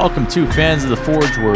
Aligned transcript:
Welcome 0.00 0.26
to 0.28 0.50
Fans 0.52 0.82
of 0.84 0.88
the 0.88 0.96
Forge, 0.96 1.36
where 1.36 1.52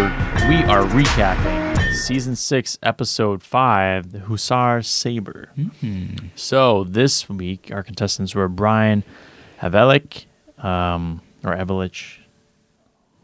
we 0.51 0.57
are 0.65 0.83
recapping 0.83 1.95
season 1.95 2.37
six, 2.37 2.77
episode 2.83 3.43
five, 3.43 4.13
the 4.13 4.19
Hussar 4.19 4.83
Saber. 4.85 5.49
So 6.35 6.85
this 6.85 7.27
week, 7.31 7.71
our 7.73 7.83
contestants 7.83 8.35
were 8.35 8.49
Brian 8.49 9.03
Havelik, 9.63 10.27
um, 10.63 11.23
or 11.43 11.57
Evelich. 11.57 12.19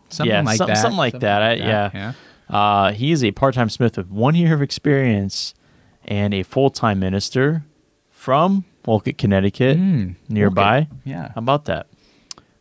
Something 0.08 0.32
Yeah, 0.32 0.40
like 0.40 0.56
some- 0.56 0.68
that. 0.68 0.78
something 0.78 0.96
like 0.96 1.20
that, 1.20 1.42
I- 1.42 1.52
yeah. 1.54 2.12
Uh, 2.48 2.92
he 2.92 3.12
is 3.12 3.22
a 3.22 3.30
part-time 3.32 3.68
smith 3.68 3.98
with 3.98 4.08
one 4.10 4.34
year 4.34 4.54
of 4.54 4.62
experience 4.62 5.52
and 6.06 6.32
a 6.32 6.42
full-time 6.42 6.98
minister 6.98 7.64
from 8.08 8.64
Wolcott, 8.86 9.18
Connecticut, 9.18 9.76
Mm, 9.78 10.14
nearby. 10.30 10.88
Yeah. 11.04 11.28
How 11.34 11.40
about 11.40 11.66
that? 11.66 11.88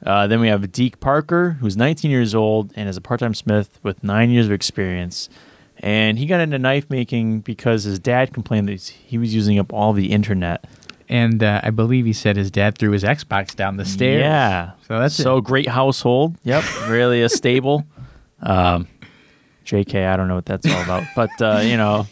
Uh, 0.06 0.28
then 0.28 0.40
we 0.40 0.48
have 0.48 0.72
Deke 0.72 1.00
Parker, 1.00 1.58
who's 1.60 1.76
19 1.76 2.10
years 2.10 2.34
old 2.34 2.72
and 2.76 2.88
is 2.88 2.98
a 2.98 3.02
part-time 3.02 3.34
smith 3.34 3.80
with 3.84 4.04
nine 4.04 4.30
years 4.30 4.46
of 4.46 4.52
experience. 4.52 5.30
And 5.80 6.18
he 6.20 6.26
got 6.26 6.42
into 6.42 6.60
knife 6.60 6.90
making 6.90 7.42
because 7.42 7.84
his 7.84 8.00
dad 8.00 8.34
complained 8.34 8.70
that 8.70 8.82
he 8.82 9.18
was 9.18 9.34
using 9.34 9.60
up 9.60 9.72
all 9.74 9.94
the 9.94 10.12
internet. 10.12 10.66
And 11.08 11.42
uh, 11.42 11.62
I 11.64 11.72
believe 11.72 12.06
he 12.06 12.14
said 12.14 12.38
his 12.38 12.52
dad 12.52 12.78
threw 12.78 12.92
his 12.92 13.04
Xbox 13.04 13.56
down 13.56 13.78
the 13.78 13.86
stairs. 13.86 14.22
Yeah. 14.22 14.72
So 14.88 15.00
that's 15.00 15.16
so 15.16 15.38
it. 15.38 15.44
great 15.44 15.68
household. 15.68 16.38
Yep. 16.44 16.64
Really 16.88 17.22
a 17.22 17.30
stable. 17.30 17.86
Um, 18.42 18.88
JK, 19.66 20.08
I 20.08 20.18
don't 20.18 20.28
know 20.28 20.36
what 20.36 20.46
that's 20.46 20.66
all 20.66 20.82
about, 20.82 21.04
but 21.16 21.30
uh, 21.42 21.60
you 21.64 21.78
know, 21.78 22.08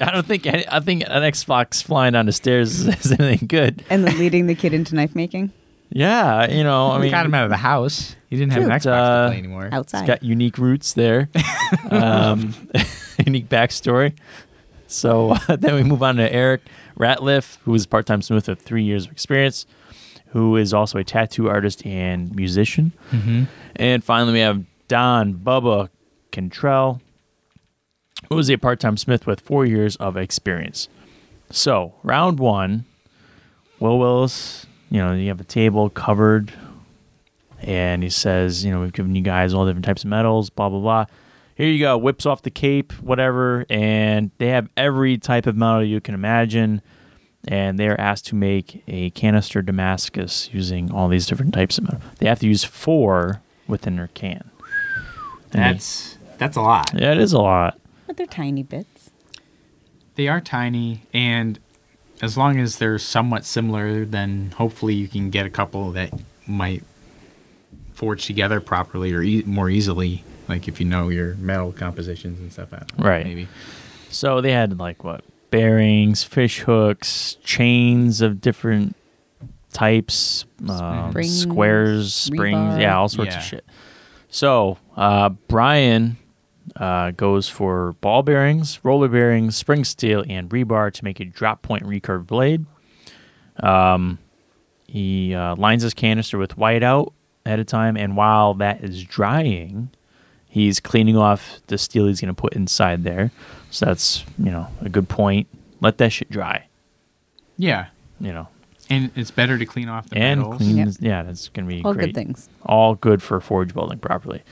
I 0.00 0.10
don't 0.10 0.26
think 0.26 0.46
any, 0.46 0.64
I 0.68 0.80
think 0.80 1.02
an 1.02 1.22
Xbox 1.22 1.82
flying 1.82 2.12
down 2.12 2.26
the 2.26 2.32
stairs 2.32 2.80
is, 2.86 3.06
is 3.06 3.12
anything 3.12 3.48
good. 3.48 3.84
And 3.88 4.04
then 4.04 4.18
leading 4.18 4.46
the 4.46 4.54
kid 4.54 4.74
into 4.74 4.94
knife 4.94 5.14
making 5.14 5.52
Yeah, 5.94 6.50
you 6.50 6.64
know, 6.64 6.88
I 6.88 6.96
I 6.96 6.98
mean, 7.00 7.10
got 7.10 7.26
him 7.26 7.34
out 7.34 7.44
of 7.44 7.50
the 7.50 7.56
house. 7.56 8.16
He 8.30 8.36
didn't 8.36 8.52
have 8.52 8.62
an 8.62 8.70
Xbox 8.70 8.86
uh, 8.86 9.24
to 9.24 9.28
play 9.30 9.38
anymore. 9.38 9.66
It's 9.66 9.74
outside. 9.74 10.06
got 10.06 10.22
unique 10.22 10.56
roots 10.58 10.94
there, 10.94 11.28
um, 11.90 12.54
unique 13.26 13.48
backstory. 13.48 14.14
So 14.86 15.32
uh, 15.48 15.56
then 15.56 15.74
we 15.74 15.82
move 15.82 16.02
on 16.02 16.16
to 16.16 16.32
Eric 16.32 16.62
Ratliff, 16.98 17.58
who 17.64 17.74
is 17.74 17.86
part 17.86 18.06
time 18.06 18.22
smith 18.22 18.48
with 18.48 18.60
three 18.60 18.84
years 18.84 19.04
of 19.06 19.12
experience, 19.12 19.66
who 20.28 20.56
is 20.56 20.72
also 20.72 20.98
a 20.98 21.04
tattoo 21.04 21.48
artist 21.48 21.84
and 21.84 22.34
musician. 22.34 22.92
Mhm. 23.10 23.48
And 23.76 24.02
finally, 24.04 24.32
we 24.34 24.40
have 24.40 24.64
Don 24.88 25.34
Bubba 25.34 25.88
Cantrell, 26.30 27.00
who 28.30 28.38
is 28.38 28.50
a 28.50 28.56
part 28.56 28.80
time 28.80 28.96
smith 28.96 29.26
with 29.26 29.40
four 29.40 29.66
years 29.66 29.96
of 29.96 30.16
experience. 30.16 30.88
So, 31.50 31.94
round 32.02 32.38
one, 32.38 32.86
Wil 33.78 33.98
Willis, 33.98 34.66
you 34.92 34.98
know, 34.98 35.14
you 35.14 35.28
have 35.28 35.40
a 35.40 35.44
table 35.44 35.88
covered, 35.88 36.52
and 37.62 38.02
he 38.02 38.10
says, 38.10 38.62
you 38.62 38.70
know, 38.70 38.82
we've 38.82 38.92
given 38.92 39.14
you 39.16 39.22
guys 39.22 39.54
all 39.54 39.64
different 39.64 39.86
types 39.86 40.04
of 40.04 40.10
metals, 40.10 40.50
blah, 40.50 40.68
blah, 40.68 40.80
blah. 40.80 41.06
Here 41.54 41.66
you 41.66 41.78
go, 41.78 41.96
whips 41.96 42.26
off 42.26 42.42
the 42.42 42.50
cape, 42.50 42.92
whatever, 43.00 43.64
and 43.70 44.30
they 44.36 44.48
have 44.48 44.68
every 44.76 45.16
type 45.16 45.46
of 45.46 45.56
metal 45.56 45.82
you 45.82 46.02
can 46.02 46.14
imagine. 46.14 46.82
And 47.48 47.78
they're 47.78 47.98
asked 47.98 48.26
to 48.26 48.34
make 48.34 48.84
a 48.86 49.08
canister 49.10 49.62
Damascus 49.62 50.50
using 50.52 50.92
all 50.92 51.08
these 51.08 51.26
different 51.26 51.54
types 51.54 51.78
of 51.78 51.84
metal. 51.84 52.00
They 52.18 52.28
have 52.28 52.40
to 52.40 52.46
use 52.46 52.62
four 52.62 53.40
within 53.66 53.96
their 53.96 54.08
can. 54.08 54.50
That's 55.52 56.18
that's 56.36 56.56
a 56.56 56.60
lot. 56.60 56.90
Yeah, 56.94 57.12
it 57.12 57.18
is 57.18 57.32
a 57.32 57.40
lot. 57.40 57.80
but 58.06 58.18
they're 58.18 58.26
tiny 58.26 58.62
bits. 58.62 59.10
They 60.16 60.28
are 60.28 60.40
tiny, 60.40 61.02
and 61.14 61.58
as 62.22 62.38
long 62.38 62.58
as 62.60 62.78
they're 62.78 62.98
somewhat 62.98 63.44
similar, 63.44 64.04
then 64.06 64.52
hopefully 64.56 64.94
you 64.94 65.08
can 65.08 65.28
get 65.28 65.44
a 65.44 65.50
couple 65.50 65.90
that 65.92 66.12
might 66.46 66.84
forge 67.92 68.24
together 68.26 68.60
properly 68.60 69.12
or 69.12 69.22
e- 69.22 69.42
more 69.44 69.68
easily. 69.68 70.24
Like 70.48 70.68
if 70.68 70.80
you 70.80 70.86
know 70.86 71.08
your 71.08 71.34
metal 71.36 71.72
compositions 71.72 72.38
and 72.40 72.52
stuff. 72.52 72.72
I 72.72 72.78
don't 72.78 72.98
know, 72.98 73.04
Right. 73.04 73.26
Maybe. 73.26 73.48
So 74.08 74.40
they 74.40 74.52
had 74.52 74.78
like 74.78 75.04
what 75.04 75.24
bearings, 75.50 76.22
fish 76.24 76.60
hooks, 76.60 77.36
chains 77.44 78.20
of 78.20 78.40
different 78.40 78.96
types, 79.72 80.44
um, 80.68 81.10
Springs, 81.10 81.42
squares, 81.42 82.14
springs, 82.14 82.74
rebar. 82.74 82.80
yeah, 82.80 82.96
all 82.98 83.08
sorts 83.08 83.32
Yeah. 83.32 83.38
of 83.38 83.44
shit. 83.44 83.64
So 84.28 84.78
uh, 84.96 85.30
Brian 85.48 86.16
uh, 86.76 87.10
goes 87.12 87.48
for 87.48 87.92
ball 88.00 88.22
bearings, 88.22 88.80
roller 88.84 89.08
bearings, 89.08 89.56
spring 89.56 89.84
steel, 89.84 90.24
and 90.28 90.48
rebar 90.50 90.92
to 90.92 91.04
make 91.04 91.20
a 91.20 91.24
drop 91.24 91.62
point 91.62 91.82
recurve 91.84 92.26
blade. 92.26 92.64
Um, 93.62 94.18
he 94.86 95.34
uh, 95.34 95.56
lines 95.56 95.82
his 95.82 95.94
canister 95.94 96.38
with 96.38 96.56
whiteout 96.56 97.12
at 97.46 97.58
a 97.58 97.64
time, 97.64 97.96
and 97.96 98.16
while 98.16 98.54
that 98.54 98.82
is 98.84 99.02
drying, 99.04 99.90
he's 100.48 100.80
cleaning 100.80 101.16
off 101.16 101.60
the 101.66 101.78
steel 101.78 102.06
he's 102.06 102.20
going 102.20 102.34
to 102.34 102.40
put 102.40 102.52
inside 102.54 103.02
there. 103.04 103.30
So 103.70 103.86
that's 103.86 104.24
you 104.38 104.50
know 104.50 104.68
a 104.80 104.88
good 104.88 105.08
point. 105.08 105.46
Let 105.80 105.98
that 105.98 106.10
shit 106.12 106.30
dry. 106.30 106.66
Yeah. 107.56 107.86
You 108.20 108.32
know, 108.32 108.48
And 108.88 109.10
it's 109.16 109.32
better 109.32 109.58
to 109.58 109.66
clean 109.66 109.88
off 109.88 110.08
the 110.08 110.16
and 110.18 110.40
metals. 110.40 110.56
clean. 110.58 110.76
Yep. 110.76 110.88
Yeah, 111.00 111.22
that's 111.24 111.48
going 111.48 111.68
to 111.68 111.74
be 111.74 111.82
All 111.82 111.92
great. 111.92 112.06
good 112.06 112.14
things. 112.14 112.48
All 112.64 112.94
good 112.94 113.20
for 113.20 113.40
forge 113.40 113.74
building 113.74 113.98
properly. 113.98 114.42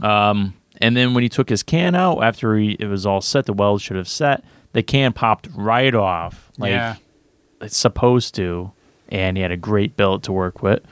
Um, 0.00 0.54
and 0.80 0.96
then 0.96 1.14
when 1.14 1.22
he 1.22 1.28
took 1.28 1.48
his 1.48 1.62
can 1.62 1.94
out 1.94 2.22
after 2.22 2.56
he, 2.56 2.76
it 2.78 2.86
was 2.86 3.06
all 3.06 3.20
set, 3.20 3.46
the 3.46 3.52
weld 3.52 3.82
should 3.82 3.96
have 3.96 4.08
set. 4.08 4.44
The 4.72 4.82
can 4.82 5.12
popped 5.12 5.48
right 5.54 5.94
off, 5.94 6.50
like 6.58 6.70
yeah. 6.70 6.96
it's 7.60 7.76
supposed 7.76 8.34
to, 8.34 8.72
and 9.08 9.36
he 9.36 9.42
had 9.42 9.52
a 9.52 9.56
great 9.56 9.96
billet 9.96 10.22
to 10.24 10.32
work 10.32 10.62
with. 10.62 10.82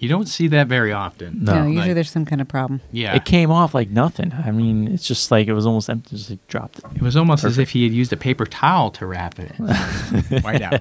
You 0.00 0.08
don't 0.08 0.26
see 0.26 0.48
that 0.48 0.66
very 0.66 0.92
often. 0.92 1.44
No. 1.44 1.56
No, 1.56 1.66
usually 1.66 1.88
Like- 1.88 1.94
there's 1.94 2.10
some 2.10 2.24
kind 2.24 2.40
of 2.40 2.48
problem. 2.48 2.80
Yeah. 2.90 3.14
It 3.14 3.26
came 3.26 3.50
off 3.50 3.74
like 3.74 3.90
nothing. 3.90 4.32
I 4.32 4.50
mean, 4.50 4.88
it's 4.88 5.06
just 5.06 5.30
like 5.30 5.46
it 5.46 5.52
was 5.52 5.66
almost 5.66 5.90
empty. 5.90 6.16
Just 6.16 6.30
like 6.30 6.48
dropped 6.48 6.78
it. 6.78 6.84
It 6.96 7.02
was 7.02 7.16
almost 7.16 7.44
as 7.44 7.58
if 7.58 7.70
he 7.70 7.82
had 7.84 7.92
used 7.92 8.10
a 8.10 8.16
paper 8.16 8.46
towel 8.46 8.90
to 8.92 9.04
wrap 9.04 9.38
it. 9.38 9.52
White 10.42 10.62
out. 10.62 10.80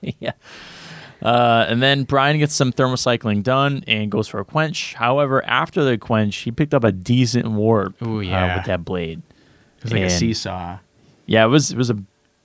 yeah. 0.20 0.32
Uh, 1.22 1.64
and 1.68 1.82
then 1.82 2.04
Brian 2.04 2.38
gets 2.38 2.54
some 2.54 2.72
thermocycling 2.72 3.42
done 3.42 3.82
and 3.86 4.10
goes 4.10 4.28
for 4.28 4.38
a 4.38 4.44
quench. 4.44 4.94
However, 4.94 5.44
after 5.46 5.82
the 5.82 5.96
quench, 5.96 6.36
he 6.36 6.50
picked 6.50 6.74
up 6.74 6.84
a 6.84 6.92
decent 6.92 7.50
warp 7.50 8.00
Ooh, 8.02 8.18
uh, 8.18 8.20
yeah. 8.20 8.56
with 8.56 8.66
that 8.66 8.84
blade. 8.84 9.22
It 9.78 9.82
was 9.84 9.92
like 9.92 10.02
a 10.02 10.10
seesaw. 10.10 10.78
Yeah, 11.26 11.44
it 11.44 11.48
was 11.48 11.72
it 11.72 11.76
was 11.76 11.90
a 11.90 11.98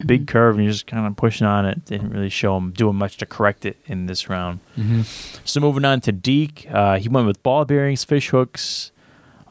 big 0.05 0.27
curve, 0.27 0.55
and 0.55 0.63
you're 0.63 0.71
just 0.71 0.87
kind 0.87 1.05
of 1.05 1.15
pushing 1.15 1.47
on 1.47 1.65
it. 1.65 1.85
Didn't 1.85 2.09
really 2.09 2.29
show 2.29 2.57
him 2.57 2.71
doing 2.71 2.95
much 2.95 3.17
to 3.17 3.25
correct 3.25 3.65
it 3.65 3.77
in 3.85 4.05
this 4.05 4.29
round. 4.29 4.59
Mm-hmm. 4.77 5.01
So 5.45 5.59
moving 5.59 5.85
on 5.85 6.01
to 6.01 6.11
Deke, 6.11 6.67
uh, 6.71 6.97
he 6.97 7.09
went 7.09 7.27
with 7.27 7.41
ball 7.43 7.65
bearings, 7.65 8.03
fish 8.03 8.29
hooks, 8.29 8.91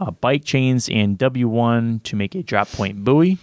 uh, 0.01 0.11
bike 0.11 0.45
chains, 0.45 0.89
and 0.89 1.19
W1 1.19 2.03
to 2.05 2.17
make 2.17 2.35
a 2.35 2.43
drop 2.43 2.71
point 2.73 3.05
Bowie. 3.05 3.39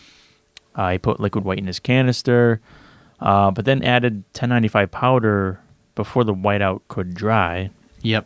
Uh, 0.76 0.92
he 0.92 0.98
put 0.98 1.20
liquid 1.20 1.44
white 1.44 1.58
in 1.58 1.68
his 1.68 1.80
canister, 1.80 2.62
uh, 3.20 3.52
but 3.52 3.66
then 3.66 3.84
added 3.84 4.24
1095 4.34 4.92
powder 4.92 5.60
before 5.98 6.24
the 6.24 6.34
whiteout 6.34 6.80
could 6.88 7.14
dry. 7.14 7.70
Yep. 8.04 8.26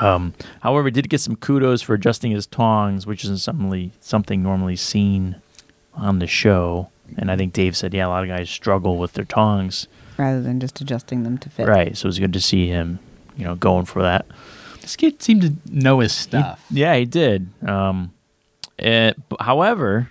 Um, 0.00 0.34
however, 0.60 0.86
he 0.86 0.92
did 0.92 1.08
get 1.08 1.20
some 1.20 1.34
kudos 1.34 1.82
for 1.82 1.94
adjusting 1.94 2.30
his 2.30 2.46
tongs, 2.46 3.06
which 3.06 3.24
isn't 3.24 3.38
something 3.38 3.90
something 4.00 4.42
normally 4.42 4.76
seen 4.76 5.36
on 5.94 6.20
the 6.20 6.26
show. 6.28 6.90
And 7.16 7.30
I 7.30 7.36
think 7.36 7.52
Dave 7.52 7.76
said, 7.76 7.92
yeah, 7.92 8.06
a 8.06 8.08
lot 8.08 8.22
of 8.22 8.28
guys 8.28 8.48
struggle 8.48 8.96
with 8.98 9.14
their 9.14 9.24
tongs. 9.24 9.88
rather 10.18 10.40
than 10.40 10.60
just 10.60 10.80
adjusting 10.80 11.24
them 11.24 11.36
to 11.38 11.50
fit. 11.50 11.66
Right. 11.66 11.96
So 11.96 12.06
it 12.06 12.10
was 12.10 12.18
good 12.18 12.32
to 12.34 12.40
see 12.40 12.68
him, 12.68 12.98
you 13.36 13.44
know, 13.44 13.54
going 13.56 13.86
for 13.86 14.02
that. 14.02 14.26
This 14.82 14.94
kid 14.96 15.22
seemed 15.22 15.42
to 15.42 15.52
know 15.70 16.00
his 16.00 16.12
He- 16.16 16.22
stuff. 16.22 16.64
yeah, 16.70 16.94
he 16.96 17.04
did. 17.04 17.48
Um, 17.66 18.12
eh, 18.78 19.12
b- 19.28 19.36
however, 19.40 20.10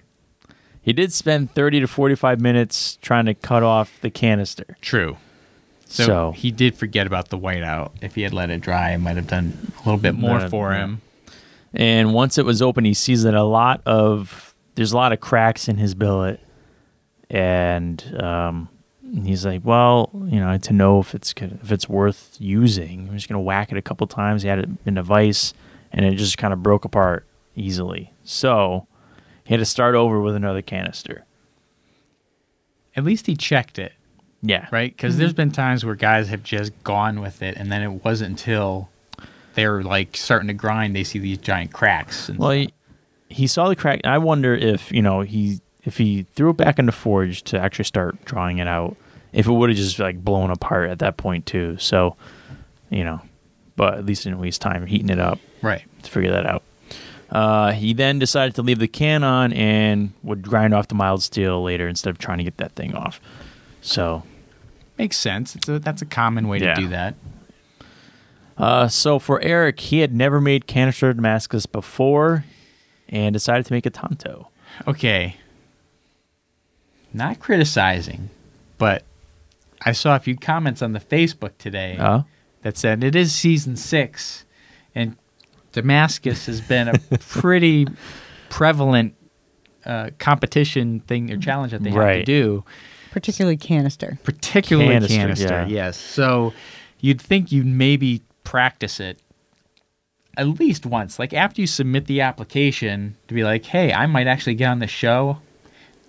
he 0.81 0.93
did 0.93 1.13
spend 1.13 1.51
30 1.53 1.81
to 1.81 1.87
45 1.87 2.39
minutes 2.41 2.97
trying 3.01 3.25
to 3.25 3.33
cut 3.35 3.63
off 3.63 3.99
the 4.01 4.09
canister. 4.09 4.65
True. 4.81 5.17
So, 5.91 6.05
So- 6.05 6.31
he 6.31 6.51
did 6.51 6.75
forget 6.75 7.05
about 7.05 7.29
the 7.29 7.37
whiteout. 7.37 7.91
If 8.01 8.15
he 8.15 8.21
had 8.21 8.33
let 8.33 8.49
it 8.49 8.61
dry, 8.61 8.91
it 8.91 8.99
might 8.99 9.17
have 9.17 9.27
done 9.27 9.71
a 9.75 9.79
little 9.79 9.97
bit 9.99 10.15
more 10.15 10.39
for 10.49 10.71
him. 10.73 11.01
And 11.73 12.13
once 12.13 12.37
it 12.37 12.45
was 12.45 12.61
open, 12.61 12.85
he 12.85 12.93
sees 12.93 13.23
that 13.23 13.33
a 13.33 13.43
lot 13.43 13.81
of 13.85 14.55
there's 14.75 14.93
a 14.93 14.95
lot 14.95 15.11
of 15.11 15.19
cracks 15.19 15.67
in 15.67 15.75
his 15.77 15.93
billet, 15.93 16.39
and 17.29 18.01
um, 18.23 18.69
he's 19.23 19.45
like, 19.45 19.61
"Well, 19.65 20.09
you 20.27 20.39
know, 20.39 20.57
to 20.57 20.73
know 20.73 20.99
if 20.99 21.13
it's 21.13 21.33
good- 21.33 21.59
if 21.61 21.71
it's 21.71 21.89
worth 21.89 22.37
using, 22.39 23.09
I'm 23.09 23.15
just 23.15 23.27
gonna 23.27 23.41
whack 23.41 23.71
it 23.71 23.77
a 23.77 23.81
couple 23.81 24.07
times." 24.07 24.43
He 24.43 24.47
had 24.49 24.59
it 24.59 24.69
in 24.85 24.97
a 24.97 25.03
vise, 25.03 25.53
and 25.91 26.05
it 26.05 26.15
just 26.15 26.37
kind 26.37 26.53
of 26.53 26.63
broke 26.63 26.85
apart 26.85 27.25
easily. 27.55 28.13
So 28.23 28.87
he 29.43 29.53
had 29.53 29.59
to 29.59 29.65
start 29.65 29.95
over 29.95 30.21
with 30.21 30.35
another 30.35 30.61
canister. 30.61 31.25
At 32.95 33.03
least 33.03 33.27
he 33.27 33.35
checked 33.35 33.77
it, 33.79 33.93
Yeah, 34.41 34.67
right? 34.71 34.91
Because 34.95 35.17
there's 35.17 35.33
been 35.33 35.51
times 35.51 35.85
where 35.85 35.95
guys 35.95 36.29
have 36.29 36.43
just 36.43 36.71
gone 36.83 37.21
with 37.21 37.41
it, 37.41 37.57
and 37.57 37.71
then 37.71 37.81
it 37.83 38.03
wasn't 38.03 38.31
until 38.31 38.89
they're 39.53 39.83
like 39.83 40.17
starting 40.17 40.47
to 40.47 40.53
grind 40.53 40.95
they 40.95 41.03
see 41.03 41.19
these 41.19 41.37
giant 41.37 41.73
cracks. 41.73 42.29
And 42.29 42.39
Well, 42.39 42.51
he, 42.51 42.73
he 43.29 43.47
saw 43.47 43.69
the 43.69 43.75
crack. 43.75 44.01
I 44.03 44.17
wonder 44.17 44.53
if 44.55 44.91
you 44.91 45.01
know 45.01 45.21
he 45.21 45.61
if 45.83 45.97
he 45.97 46.25
threw 46.35 46.51
it 46.51 46.57
back 46.57 46.79
into 46.79 46.91
Forge 46.91 47.43
to 47.43 47.59
actually 47.59 47.85
start 47.85 48.23
drawing 48.25 48.59
it 48.59 48.67
out, 48.67 48.95
if 49.33 49.47
it 49.47 49.51
would 49.51 49.69
have 49.69 49.77
just 49.77 49.99
like 49.99 50.23
blown 50.23 50.51
apart 50.51 50.89
at 50.89 50.99
that 50.99 51.17
point 51.17 51.45
too. 51.45 51.77
So, 51.77 52.15
you 52.89 53.03
know, 53.03 53.21
but 53.75 53.95
at 53.95 54.05
least 54.05 54.23
didn't 54.23 54.39
waste 54.39 54.61
time 54.61 54.85
heating 54.85 55.09
it 55.09 55.19
up 55.19 55.39
right. 55.61 55.83
to 56.03 56.11
figure 56.11 56.31
that 56.31 56.45
out. 56.45 56.63
Uh, 57.29 57.71
he 57.71 57.93
then 57.93 58.19
decided 58.19 58.55
to 58.55 58.61
leave 58.61 58.79
the 58.79 58.87
can 58.87 59.23
on 59.23 59.53
and 59.53 60.11
would 60.21 60.41
grind 60.41 60.73
off 60.73 60.89
the 60.89 60.95
mild 60.95 61.23
steel 61.23 61.63
later 61.63 61.87
instead 61.87 62.09
of 62.09 62.17
trying 62.17 62.37
to 62.37 62.43
get 62.43 62.57
that 62.57 62.73
thing 62.73 62.93
off. 62.93 63.21
So, 63.81 64.23
Makes 65.01 65.17
sense. 65.17 65.55
It's 65.55 65.67
a, 65.67 65.79
that's 65.79 66.03
a 66.03 66.05
common 66.05 66.47
way 66.47 66.59
Yeah. 66.59 66.75
to 66.75 66.81
do 66.81 66.87
that. 66.89 67.15
uh, 68.55 68.87
so 68.87 69.17
for 69.17 69.41
Eric, 69.41 69.79
he 69.79 69.97
had 70.01 70.13
never 70.13 70.39
made 70.39 70.67
canister 70.67 71.11
Damascus 71.11 71.65
before, 71.65 72.45
and 73.09 73.33
decided 73.33 73.65
to 73.65 73.73
make 73.73 73.87
a 73.87 73.89
Tonto. 73.89 74.49
Okay. 74.87 75.37
Not 77.11 77.39
criticizing, 77.39 78.29
but 78.77 79.01
I 79.83 79.91
saw 79.93 80.15
a 80.15 80.19
few 80.19 80.35
comments 80.37 80.83
on 80.83 80.93
the 80.93 80.99
Facebook 80.99 81.57
today 81.57 81.97
Uh, 81.97 82.21
that 82.61 82.77
said 82.77 83.03
it 83.03 83.15
is 83.15 83.33
season 83.33 83.75
six, 83.77 84.45
and 84.93 85.17
Damascus 85.71 86.45
has 86.45 86.61
been 86.61 86.87
a 86.89 86.99
pretty 87.27 87.87
prevalent 88.49 89.15
uh, 89.83 90.11
competition 90.19 90.99
thing 90.99 91.31
or 91.31 91.37
challenge 91.37 91.71
that 91.71 91.81
they 91.81 91.89
have 91.89 92.17
to 92.17 92.23
do, 92.23 92.63
Particularly 93.11 93.57
canister. 93.57 94.17
particularly 94.23 94.89
Canister, 94.89 95.15
canister. 95.15 95.47
yeah. 95.47 95.65
Yes, 95.67 95.97
so 95.97 96.53
you'd 96.99 97.21
think 97.21 97.51
you'd 97.51 97.65
maybe 97.65 98.21
practice 98.43 98.99
it 98.99 99.19
at 100.37 100.47
least 100.47 100.85
once, 100.85 101.19
like 101.19 101.33
after 101.33 101.59
you 101.61 101.67
submit 101.67 102.05
the 102.05 102.21
application, 102.21 103.15
to 103.27 103.33
be 103.33 103.43
like, 103.43 103.65
"Hey, 103.65 103.91
I 103.93 104.05
might 104.05 104.27
actually 104.27 104.55
get 104.55 104.67
on 104.67 104.79
the 104.79 104.87
show. 104.87 105.39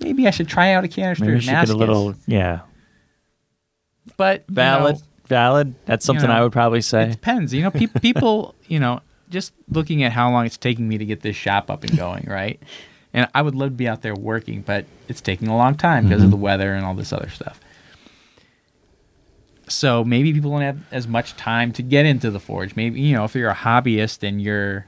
Maybe 0.01 0.27
I 0.27 0.31
should 0.31 0.49
try 0.49 0.73
out 0.73 0.85
a 0.85 0.89
canister." 0.89 1.25
maybe 1.25 1.35
we 1.37 1.41
should 1.41 1.51
get 1.51 1.69
a 1.69 1.75
little, 1.77 2.15
yeah, 2.27 2.61
but 4.17 4.45
you 4.49 4.55
valid, 4.55 4.97
know, 4.97 5.03
valid. 5.27 5.75
That's 5.87 6.05
something 6.05 6.29
know, 6.29 6.35
I 6.35 6.43
would 6.43 6.53
probably 6.53 6.83
say. 6.83 7.05
It 7.05 7.11
depends. 7.13 7.53
You 7.53 7.63
know, 7.63 7.71
pe- 7.73 7.87
people, 8.01 8.55
you 8.69 8.79
know, 8.79 9.01
just 9.29 9.53
looking 9.69 10.03
at 10.05 10.13
how 10.13 10.31
long 10.31 10.47
it's 10.47 10.57
taking 10.57 10.89
me 10.89 10.99
to 10.99 11.05
get 11.05 11.23
this 11.23 11.37
shop 11.37 11.71
up 11.71 11.83
and 11.83 11.97
going, 11.97 12.25
right? 12.29 12.63
And 13.15 13.29
I 13.35 13.43
would 13.43 13.55
love 13.55 13.71
to 13.71 13.75
be 13.77 13.87
out 13.89 14.01
there 14.03 14.15
working, 14.15 14.63
but 14.63 14.87
it's 15.09 15.21
taking 15.21 15.49
a 15.49 15.57
long 15.57 15.75
time 15.75 16.05
because 16.09 16.23
of 16.23 16.31
the 16.31 16.37
weather 16.37 16.73
and 16.73 16.85
all 16.85 16.95
this 16.95 17.13
other 17.13 17.29
stuff. 17.29 17.61
So 19.69 20.05
maybe 20.05 20.33
people 20.33 20.51
don't 20.51 20.63
have 20.63 20.79
as 20.91 21.07
much 21.07 21.37
time 21.37 21.73
to 21.73 21.83
get 21.83 22.05
into 22.05 22.31
the 22.31 22.41
forge. 22.41 22.75
Maybe, 22.77 23.01
you 23.01 23.15
know, 23.15 23.25
if 23.25 23.35
you're 23.35 23.51
a 23.51 23.55
hobbyist 23.55 24.27
and 24.27 24.41
you're, 24.43 24.87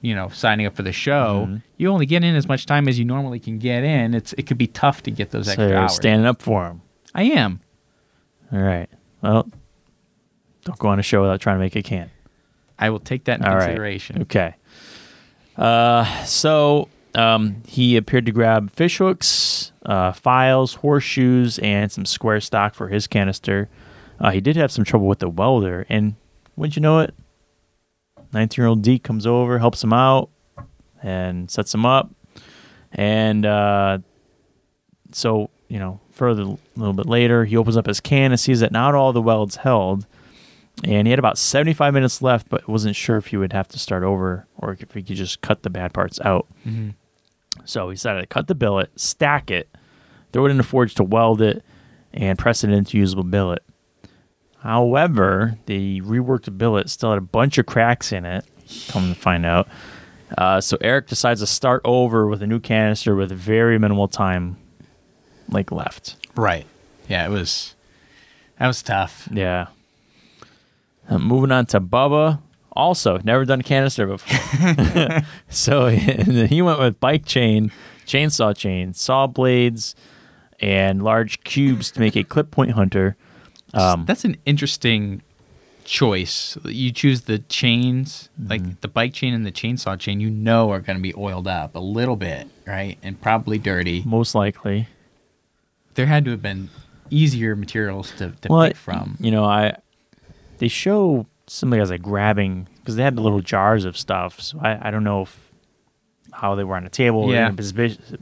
you 0.00 0.14
know, 0.14 0.28
signing 0.28 0.66
up 0.66 0.76
for 0.76 0.82
the 0.82 0.92
show, 0.92 1.46
Mhm. 1.48 1.62
you 1.76 1.88
only 1.90 2.06
get 2.06 2.22
in 2.24 2.34
as 2.36 2.46
much 2.48 2.64
time 2.66 2.88
as 2.88 2.98
you 2.98 3.04
normally 3.04 3.38
can 3.38 3.58
get 3.58 3.82
in. 3.82 4.14
It's 4.14 4.32
it 4.34 4.46
could 4.46 4.56
be 4.58 4.66
tough 4.66 5.02
to 5.04 5.10
get 5.10 5.30
those 5.30 5.46
So 5.46 5.52
extra 5.52 5.68
you're 5.68 5.78
hours. 5.78 5.94
standing 5.96 6.26
up 6.26 6.40
for 6.40 6.64
them. 6.64 6.82
I 7.14 7.24
am. 7.24 7.60
All 8.52 8.60
right. 8.60 8.88
Well, 9.22 9.48
don't 10.64 10.78
go 10.78 10.88
on 10.88 10.98
a 10.98 11.02
show 11.02 11.22
without 11.22 11.40
trying 11.40 11.56
to 11.56 11.60
make 11.60 11.76
a 11.76 11.82
can. 11.82 12.10
I 12.78 12.88
will 12.90 12.98
take 13.00 13.24
that 13.24 13.40
in 13.40 13.44
All 13.46 13.54
right. 13.56 13.64
consideration. 13.66 14.22
Okay. 14.22 14.54
Uh, 15.60 16.24
so 16.24 16.88
um, 17.14 17.62
he 17.66 17.96
appeared 17.98 18.24
to 18.24 18.32
grab 18.32 18.72
fish 18.72 18.96
hooks, 18.96 19.72
uh, 19.84 20.10
files, 20.10 20.74
horseshoes, 20.74 21.58
and 21.58 21.92
some 21.92 22.06
square 22.06 22.40
stock 22.40 22.74
for 22.74 22.88
his 22.88 23.06
canister. 23.06 23.68
Uh, 24.18 24.30
he 24.30 24.40
did 24.40 24.56
have 24.56 24.72
some 24.72 24.84
trouble 24.84 25.06
with 25.06 25.18
the 25.18 25.28
welder, 25.28 25.84
and 25.90 26.14
wouldn't 26.56 26.76
you 26.76 26.82
know 26.82 27.00
it, 27.00 27.14
19-year-old 28.32 28.80
Deke 28.80 29.02
comes 29.02 29.26
over, 29.26 29.58
helps 29.58 29.84
him 29.84 29.92
out, 29.92 30.30
and 31.02 31.50
sets 31.50 31.74
him 31.74 31.84
up. 31.84 32.10
And 32.92 33.44
uh, 33.44 33.98
so, 35.12 35.50
you 35.68 35.78
know, 35.78 36.00
further 36.10 36.42
a 36.42 36.58
little 36.76 36.94
bit 36.94 37.06
later, 37.06 37.44
he 37.44 37.56
opens 37.56 37.76
up 37.76 37.86
his 37.86 38.00
can 38.00 38.32
and 38.32 38.40
sees 38.40 38.60
that 38.60 38.72
not 38.72 38.94
all 38.94 39.12
the 39.12 39.22
welds 39.22 39.56
held 39.56 40.06
and 40.84 41.06
he 41.06 41.10
had 41.10 41.18
about 41.18 41.38
75 41.38 41.92
minutes 41.94 42.22
left, 42.22 42.48
but 42.48 42.66
wasn't 42.68 42.96
sure 42.96 43.16
if 43.16 43.26
he 43.28 43.36
would 43.36 43.52
have 43.52 43.68
to 43.68 43.78
start 43.78 44.02
over 44.02 44.46
or 44.56 44.72
if 44.72 44.92
he 44.92 45.02
could 45.02 45.16
just 45.16 45.40
cut 45.42 45.62
the 45.62 45.70
bad 45.70 45.92
parts 45.92 46.18
out. 46.24 46.46
Mhm. 46.66 46.94
So 47.64 47.90
he 47.90 47.94
decided 47.94 48.20
to 48.22 48.26
cut 48.26 48.46
the 48.46 48.54
billet, 48.54 48.90
stack 48.98 49.50
it, 49.50 49.68
throw 50.32 50.46
it 50.46 50.50
in 50.50 50.56
the 50.56 50.62
forge 50.62 50.94
to 50.94 51.04
weld 51.04 51.42
it, 51.42 51.62
and 52.12 52.38
press 52.38 52.64
it 52.64 52.70
into 52.70 52.96
usable 52.98 53.24
billet. 53.24 53.62
However, 54.58 55.58
the 55.66 56.00
reworked 56.02 56.56
billet 56.58 56.90
still 56.90 57.10
had 57.10 57.18
a 57.18 57.22
bunch 57.22 57.58
of 57.58 57.66
cracks 57.66 58.12
in 58.12 58.24
it. 58.24 58.44
Come 58.88 59.14
to 59.14 59.18
find 59.18 59.46
out. 59.46 59.68
Uh, 60.36 60.60
so 60.60 60.76
Eric 60.80 61.08
decides 61.08 61.40
to 61.40 61.46
start 61.46 61.80
over 61.84 62.26
with 62.26 62.42
a 62.42 62.46
new 62.46 62.60
canister 62.60 63.14
with 63.16 63.32
very 63.32 63.78
minimal 63.78 64.06
time, 64.06 64.56
like 65.48 65.72
left. 65.72 66.16
Right. 66.36 66.66
Yeah, 67.08 67.26
it 67.26 67.30
was. 67.30 67.74
That 68.58 68.66
was 68.68 68.82
tough. 68.82 69.28
Yeah. 69.32 69.66
Uh, 71.10 71.18
moving 71.18 71.50
on 71.52 71.66
to 71.66 71.80
Bubba. 71.80 72.40
Also, 72.72 73.18
never 73.24 73.44
done 73.44 73.62
canister 73.62 74.06
before. 74.06 75.20
so 75.48 75.86
he 75.88 76.62
went 76.62 76.78
with 76.78 77.00
bike 77.00 77.26
chain, 77.26 77.72
chainsaw 78.06 78.56
chain, 78.56 78.94
saw 78.94 79.26
blades, 79.26 79.94
and 80.60 81.02
large 81.02 81.42
cubes 81.42 81.90
to 81.90 82.00
make 82.00 82.14
a 82.16 82.22
clip 82.22 82.50
point 82.52 82.70
hunter. 82.72 83.16
Um, 83.74 84.04
That's 84.06 84.24
an 84.24 84.36
interesting 84.46 85.22
choice. 85.84 86.56
You 86.64 86.92
choose 86.92 87.22
the 87.22 87.40
chains, 87.40 88.28
Mm-hmm. 88.40 88.48
like 88.50 88.80
the 88.80 88.88
bike 88.88 89.12
chain 89.14 89.34
and 89.34 89.44
the 89.44 89.52
chainsaw 89.52 89.98
chain. 89.98 90.20
You 90.20 90.30
know 90.30 90.70
are 90.70 90.80
going 90.80 90.96
to 90.96 91.02
be 91.02 91.14
oiled 91.16 91.48
up 91.48 91.74
a 91.74 91.80
little 91.80 92.16
bit, 92.16 92.46
right, 92.66 92.98
and 93.02 93.20
probably 93.20 93.58
dirty. 93.58 94.02
most 94.06 94.34
likely. 94.34 94.86
There 95.94 96.06
had 96.06 96.24
to 96.26 96.30
have 96.30 96.42
been 96.42 96.70
easier 97.10 97.56
materials 97.56 98.12
to, 98.18 98.30
to 98.42 98.48
Well, 98.48 98.68
pick 98.68 98.76
from. 98.76 99.16
You 99.18 99.32
know, 99.32 99.44
I 99.44 99.76
they 100.60 100.68
show 100.68 101.26
some 101.46 101.68
of 101.68 101.72
the 101.72 101.78
guys 101.78 101.90
like 101.90 102.00
grabbing 102.02 102.68
because 102.78 102.94
they 102.96 103.02
had 103.02 103.16
the 103.16 103.20
little 103.22 103.40
jars 103.40 103.84
of 103.84 103.98
stuff. 103.98 104.40
So 104.40 104.58
I, 104.62 104.88
I 104.88 104.90
don't 104.92 105.02
know 105.04 105.22
if 105.22 105.50
how 106.32 106.54
they 106.54 106.62
were 106.62 106.76
on 106.76 106.84
the 106.84 106.90
table. 106.90 107.32
Yeah. 107.32 107.50
his, 107.56 107.72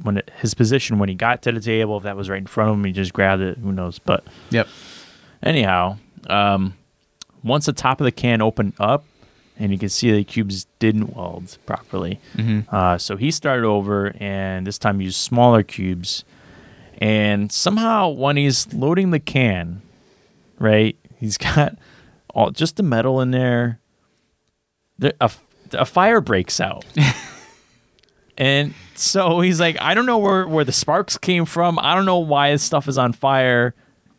when 0.02 0.16
it, 0.16 0.30
his 0.40 0.54
position 0.54 0.98
when 0.98 1.10
he 1.10 1.14
got 1.14 1.42
to 1.42 1.52
the 1.52 1.60
table, 1.60 1.98
if 1.98 2.04
that 2.04 2.16
was 2.16 2.30
right 2.30 2.38
in 2.40 2.46
front 2.46 2.70
of 2.70 2.76
him, 2.76 2.84
he 2.84 2.92
just 2.92 3.12
grabbed 3.12 3.42
it. 3.42 3.58
Who 3.58 3.70
knows? 3.70 3.98
But 3.98 4.24
Yep. 4.50 4.66
anyhow, 5.42 5.98
um, 6.28 6.74
once 7.42 7.66
the 7.66 7.72
top 7.74 8.00
of 8.00 8.04
the 8.06 8.12
can 8.12 8.40
opened 8.40 8.72
up, 8.80 9.04
and 9.60 9.72
you 9.72 9.78
can 9.78 9.88
see 9.88 10.12
the 10.12 10.22
cubes 10.24 10.66
didn't 10.78 11.14
weld 11.16 11.58
properly. 11.66 12.20
hmm 12.36 12.60
Uh, 12.70 12.96
so 12.96 13.16
he 13.16 13.30
started 13.30 13.64
over 13.66 14.14
and 14.20 14.66
this 14.66 14.78
time 14.78 15.00
used 15.00 15.16
smaller 15.18 15.62
cubes. 15.62 16.24
And 17.00 17.52
somehow, 17.52 18.08
when 18.08 18.36
he's 18.36 18.72
loading 18.72 19.10
the 19.10 19.20
can, 19.20 19.82
right, 20.58 20.96
he's 21.18 21.36
got 21.48 21.76
all 22.34 22.50
just 22.50 22.76
the 22.76 22.82
metal 22.82 23.20
in 23.20 23.30
there. 23.30 23.80
There, 24.98 25.12
a, 25.20 25.30
a 25.72 25.84
fire 25.86 26.20
breaks 26.20 26.60
out. 26.60 26.84
and 28.38 28.74
so 28.94 29.40
he's 29.40 29.60
like, 29.60 29.80
I 29.80 29.94
don't 29.94 30.06
know 30.06 30.18
where, 30.18 30.46
where 30.46 30.64
the 30.64 30.72
sparks 30.72 31.16
came 31.18 31.44
from. 31.44 31.78
I 31.78 31.94
don't 31.94 32.04
know 32.04 32.18
why 32.18 32.52
this 32.52 32.62
stuff 32.62 32.88
is 32.88 32.98
on 32.98 33.12
fire. 33.12 33.74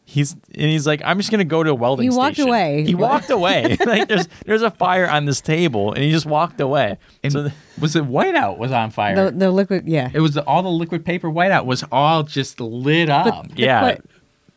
He's 0.06 0.34
and 0.34 0.42
he's 0.72 0.88
like, 0.88 1.04
I'm 1.06 1.20
just 1.20 1.30
gonna 1.30 1.44
go 1.46 1.62
to 1.62 1.70
a 1.70 1.76
welding. 1.76 2.10
He 2.10 2.18
walked 2.18 2.38
station." 2.38 2.50
away. 2.50 2.84
He 2.84 2.96
walked 2.96 3.30
away. 3.30 3.78
like 3.86 4.08
there's 4.08 4.28
there's 4.44 4.64
a 4.64 4.72
fire 4.72 5.08
on 5.08 5.26
this 5.26 5.40
table, 5.40 5.94
and 5.94 6.04
he 6.04 6.10
just 6.10 6.26
walked 6.26 6.60
away. 6.60 6.98
And 7.24 7.32
so 7.32 7.42
th- 7.44 7.54
was 7.80 7.96
it 7.96 8.06
whiteout 8.06 8.58
was 8.58 8.72
on 8.72 8.90
fire? 8.90 9.26
The, 9.26 9.38
the 9.38 9.52
liquid, 9.52 9.88
yeah. 9.88 10.10
it 10.12 10.20
was 10.20 10.34
the, 10.34 10.44
all 10.46 10.64
the 10.64 10.70
liquid 10.70 11.06
paper 11.06 11.30
whiteout 11.30 11.66
was 11.66 11.84
all 11.92 12.24
just 12.24 12.60
lit 12.60 13.10
up. 13.10 13.50
But- 13.50 13.60
yeah, 13.60 13.82
But 13.82 14.06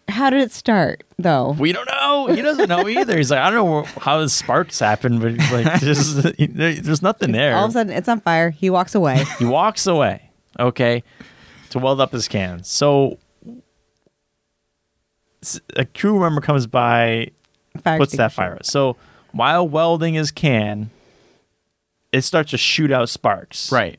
how 0.09 0.30
did 0.30 0.40
it 0.40 0.52
start, 0.52 1.04
though? 1.18 1.52
we 1.59 1.73
don't 1.73 1.88
know. 1.88 2.26
He 2.35 2.42
doesn't 2.42 2.68
know 2.68 2.88
either. 2.88 3.16
He's 3.16 3.30
like, 3.30 3.40
I 3.40 3.50
don't 3.50 3.64
know 3.66 3.82
how 4.00 4.21
the 4.21 4.28
sparks 4.28 4.78
happened, 4.78 5.21
but 5.21 5.32
he's 5.32 5.52
like, 5.52 5.80
just, 5.80 6.23
there- 6.23 6.75
there's 6.75 7.02
nothing 7.02 7.32
there. 7.32 7.56
All 7.56 7.64
of 7.64 7.71
a 7.71 7.73
sudden, 7.73 7.92
it's 7.92 8.09
on 8.09 8.21
fire. 8.21 8.50
He 8.50 8.68
walks 8.71 8.94
away. 8.94 9.25
he 9.38 9.44
walks 9.44 9.87
away. 9.87 10.30
Okay, 10.61 11.02
to 11.71 11.78
weld 11.78 12.00
up 12.00 12.12
his 12.12 12.28
can. 12.28 12.62
So 12.64 13.18
a 15.76 15.85
crew 15.85 16.21
member 16.21 16.40
comes 16.40 16.66
by, 16.66 17.28
Fire 17.82 17.99
puts 17.99 18.16
that 18.16 18.32
fire. 18.32 18.54
out. 18.54 18.66
So 18.66 18.97
while 19.32 19.66
welding 19.66 20.14
his 20.14 20.30
can, 20.30 20.90
it 22.12 22.23
starts 22.23 22.50
to 22.50 22.59
shoot 22.59 22.92
out 22.92 23.09
sparks. 23.09 23.73
right. 23.73 23.99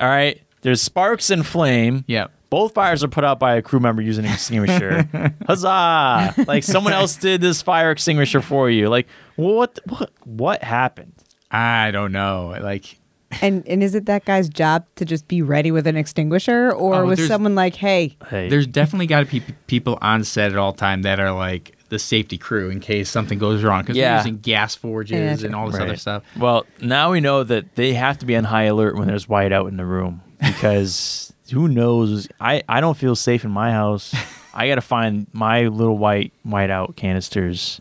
All 0.00 0.08
right. 0.08 0.40
There's 0.60 0.82
sparks 0.82 1.30
and 1.30 1.44
flame. 1.46 2.04
Yep. 2.06 2.30
Both 2.50 2.74
fires 2.74 3.04
are 3.04 3.08
put 3.08 3.24
out 3.24 3.38
by 3.38 3.56
a 3.56 3.62
crew 3.62 3.80
member 3.80 4.00
using 4.02 4.24
an 4.24 4.32
extinguisher. 4.32 5.08
Huzzah! 5.46 6.34
Like 6.46 6.64
someone 6.64 6.92
else 6.92 7.16
did 7.20 7.40
this 7.40 7.60
fire 7.62 7.90
extinguisher 7.90 8.40
for 8.40 8.70
you. 8.70 8.88
Like 8.88 9.06
what? 9.36 9.78
What? 9.86 10.10
What 10.24 10.62
happened? 10.62 11.12
I 11.50 11.90
don't 11.90 12.12
know. 12.12 12.56
Like 12.60 12.98
And 13.42 13.66
and 13.68 13.82
is 13.82 13.94
it 13.94 14.06
that 14.06 14.24
guy's 14.24 14.48
job 14.48 14.86
to 14.96 15.04
just 15.04 15.28
be 15.28 15.42
ready 15.42 15.70
with 15.70 15.86
an 15.86 15.96
extinguisher, 15.96 16.72
or 16.72 17.02
Oh, 17.02 17.06
was 17.06 17.26
someone 17.26 17.54
like, 17.54 17.74
"Hey, 17.74 18.16
Hey, 18.30 18.48
There's 18.48 18.66
definitely 18.66 19.06
got 19.06 19.20
to 19.20 19.26
be 19.26 19.40
people 19.66 19.98
on 20.00 20.24
set 20.24 20.50
at 20.50 20.56
all 20.56 20.72
time 20.72 21.02
that 21.02 21.20
are 21.20 21.32
like 21.32 21.74
the 21.90 21.98
safety 21.98 22.38
crew 22.38 22.70
in 22.70 22.80
case 22.80 23.10
something 23.10 23.38
goes 23.38 23.62
wrong 23.62 23.80
because 23.82 23.96
Yeah. 23.96 24.08
they're 24.10 24.18
using 24.18 24.38
gas 24.38 24.74
forges 24.74 25.40
Yeah, 25.42 25.46
and 25.46 25.54
all 25.54 25.70
this 25.70 25.80
other 25.80 25.96
stuff. 25.96 26.22
Well, 26.38 26.64
now 26.80 27.12
we 27.12 27.20
know 27.20 27.44
that 27.44 27.74
they 27.76 27.92
have 27.94 28.18
to 28.18 28.26
be 28.26 28.36
on 28.36 28.44
high 28.44 28.64
alert 28.64 28.96
when 28.96 29.06
there's 29.08 29.26
whiteout 29.26 29.68
in 29.68 29.76
the 29.76 29.86
room 29.86 30.22
because 30.38 31.32
who 31.50 31.68
knows? 31.68 32.28
I, 32.40 32.62
I 32.68 32.80
don't 32.80 32.96
feel 32.96 33.14
safe 33.16 33.44
in 33.44 33.50
my 33.50 33.70
house. 33.72 34.14
I 34.54 34.68
got 34.68 34.76
to 34.76 34.80
find 34.80 35.26
my 35.32 35.66
little 35.68 35.96
white 35.96 36.32
whiteout 36.46 36.96
canisters. 36.96 37.80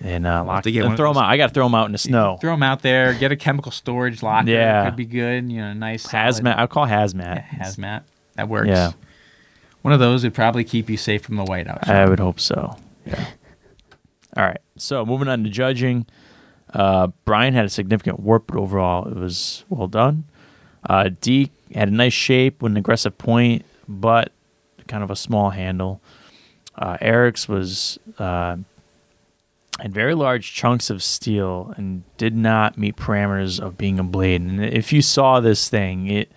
and 0.00 0.26
uh, 0.26 0.44
lock, 0.44 0.64
to 0.64 0.72
get 0.72 0.84
and 0.84 0.96
throw 0.96 1.12
them 1.12 1.22
out. 1.22 1.28
I 1.28 1.36
got 1.36 1.48
to 1.48 1.54
throw 1.54 1.66
them 1.66 1.74
out 1.74 1.86
in 1.86 1.92
the 1.92 1.98
snow. 1.98 2.38
Throw 2.40 2.52
them 2.52 2.62
out 2.62 2.80
there. 2.82 3.12
Get 3.14 3.32
a 3.32 3.36
chemical 3.36 3.70
storage 3.72 4.22
locker. 4.22 4.48
Yeah. 4.48 4.86
could 4.86 4.96
be 4.96 5.04
good. 5.04 5.50
You 5.50 5.60
know, 5.60 5.72
nice 5.74 6.06
hazmat. 6.06 6.56
I 6.56 6.66
call 6.66 6.86
hazmat. 6.86 7.36
Yeah, 7.36 7.64
hazmat. 7.64 8.02
That 8.36 8.48
works. 8.48 8.68
Yeah. 8.68 8.92
One 9.82 9.92
of 9.92 10.00
those 10.00 10.24
would 10.24 10.34
probably 10.34 10.64
keep 10.64 10.88
you 10.88 10.96
safe 10.96 11.22
from 11.22 11.36
the 11.36 11.44
whiteout. 11.44 11.88
I 11.88 12.08
would 12.08 12.20
hope 12.20 12.40
so. 12.40 12.76
Yeah. 13.06 13.26
All 14.36 14.44
right. 14.44 14.60
So 14.76 15.04
moving 15.04 15.28
on 15.28 15.42
to 15.44 15.50
judging. 15.50 16.06
Uh, 16.72 17.08
Brian 17.24 17.52
had 17.54 17.64
a 17.64 17.68
significant 17.68 18.20
warp, 18.20 18.46
but 18.46 18.56
overall 18.56 19.08
it 19.08 19.16
was 19.16 19.64
well 19.68 19.88
done. 19.88 20.24
Uh, 20.88 21.10
Deke 21.20 21.52
had 21.74 21.88
a 21.88 21.92
nice 21.92 22.12
shape 22.12 22.62
with 22.62 22.72
an 22.72 22.76
aggressive 22.76 23.16
point, 23.18 23.64
but 23.88 24.32
kind 24.88 25.02
of 25.02 25.10
a 25.10 25.16
small 25.16 25.50
handle. 25.50 26.00
Uh, 26.76 26.96
Eric's 27.00 27.48
was 27.48 27.98
uh, 28.18 28.56
had 29.78 29.94
very 29.94 30.14
large 30.14 30.52
chunks 30.52 30.90
of 30.90 31.02
steel 31.02 31.72
and 31.76 32.02
did 32.16 32.34
not 32.34 32.76
meet 32.78 32.96
parameters 32.96 33.60
of 33.60 33.78
being 33.78 33.98
a 33.98 34.04
blade. 34.04 34.40
And 34.40 34.64
if 34.64 34.92
you 34.92 35.02
saw 35.02 35.40
this 35.40 35.68
thing, 35.68 36.06
it 36.08 36.30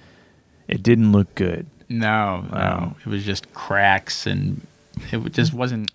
it 0.68 0.84
didn't 0.84 1.12
look 1.12 1.34
good. 1.36 1.66
No, 1.90 2.42
no. 2.42 2.50
Wow. 2.52 2.96
It 3.00 3.08
was 3.08 3.24
just 3.24 3.54
cracks 3.54 4.26
and 4.26 4.66
it 5.12 5.34
just 5.34 5.54
wasn't. 5.54 5.92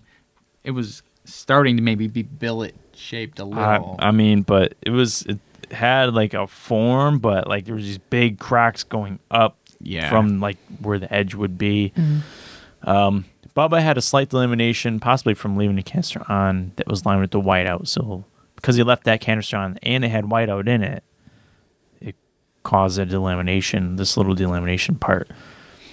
It 0.63 0.71
was 0.71 1.01
starting 1.25 1.77
to 1.77 1.81
maybe 1.81 2.07
be 2.07 2.23
billet 2.23 2.75
shaped 2.93 3.39
a 3.39 3.45
little. 3.45 3.95
I 3.99 4.11
mean, 4.11 4.41
but 4.41 4.75
it 4.81 4.91
was 4.91 5.23
it 5.23 5.39
had 5.71 6.13
like 6.13 6.33
a 6.33 6.47
form, 6.47 7.19
but 7.19 7.47
like 7.47 7.65
there 7.65 7.75
was 7.75 7.85
these 7.85 7.97
big 7.97 8.39
cracks 8.39 8.83
going 8.83 9.19
up 9.31 9.57
Yeah. 9.81 10.09
from 10.09 10.39
like 10.39 10.57
where 10.81 10.99
the 10.99 11.11
edge 11.13 11.35
would 11.35 11.57
be. 11.57 11.93
Um, 12.83 13.25
Bubba 13.55 13.81
had 13.81 13.97
a 13.97 14.01
slight 14.01 14.29
delamination, 14.29 15.01
possibly 15.01 15.33
from 15.33 15.57
leaving 15.57 15.75
the 15.75 15.83
canister 15.83 16.23
on 16.31 16.71
that 16.77 16.87
was 16.87 17.05
lined 17.05 17.21
with 17.21 17.31
the 17.31 17.41
whiteout. 17.41 17.87
So 17.87 18.23
because 18.55 18.75
he 18.75 18.83
left 18.83 19.03
that 19.05 19.21
canister 19.21 19.57
on 19.57 19.77
and 19.83 20.05
it 20.05 20.09
had 20.09 20.25
whiteout 20.25 20.67
in 20.67 20.81
it, 20.83 21.03
it 21.99 22.15
caused 22.63 22.97
a 22.99 23.05
delamination. 23.05 23.97
This 23.97 24.15
little 24.17 24.35
delamination 24.35 24.99
part. 24.99 25.29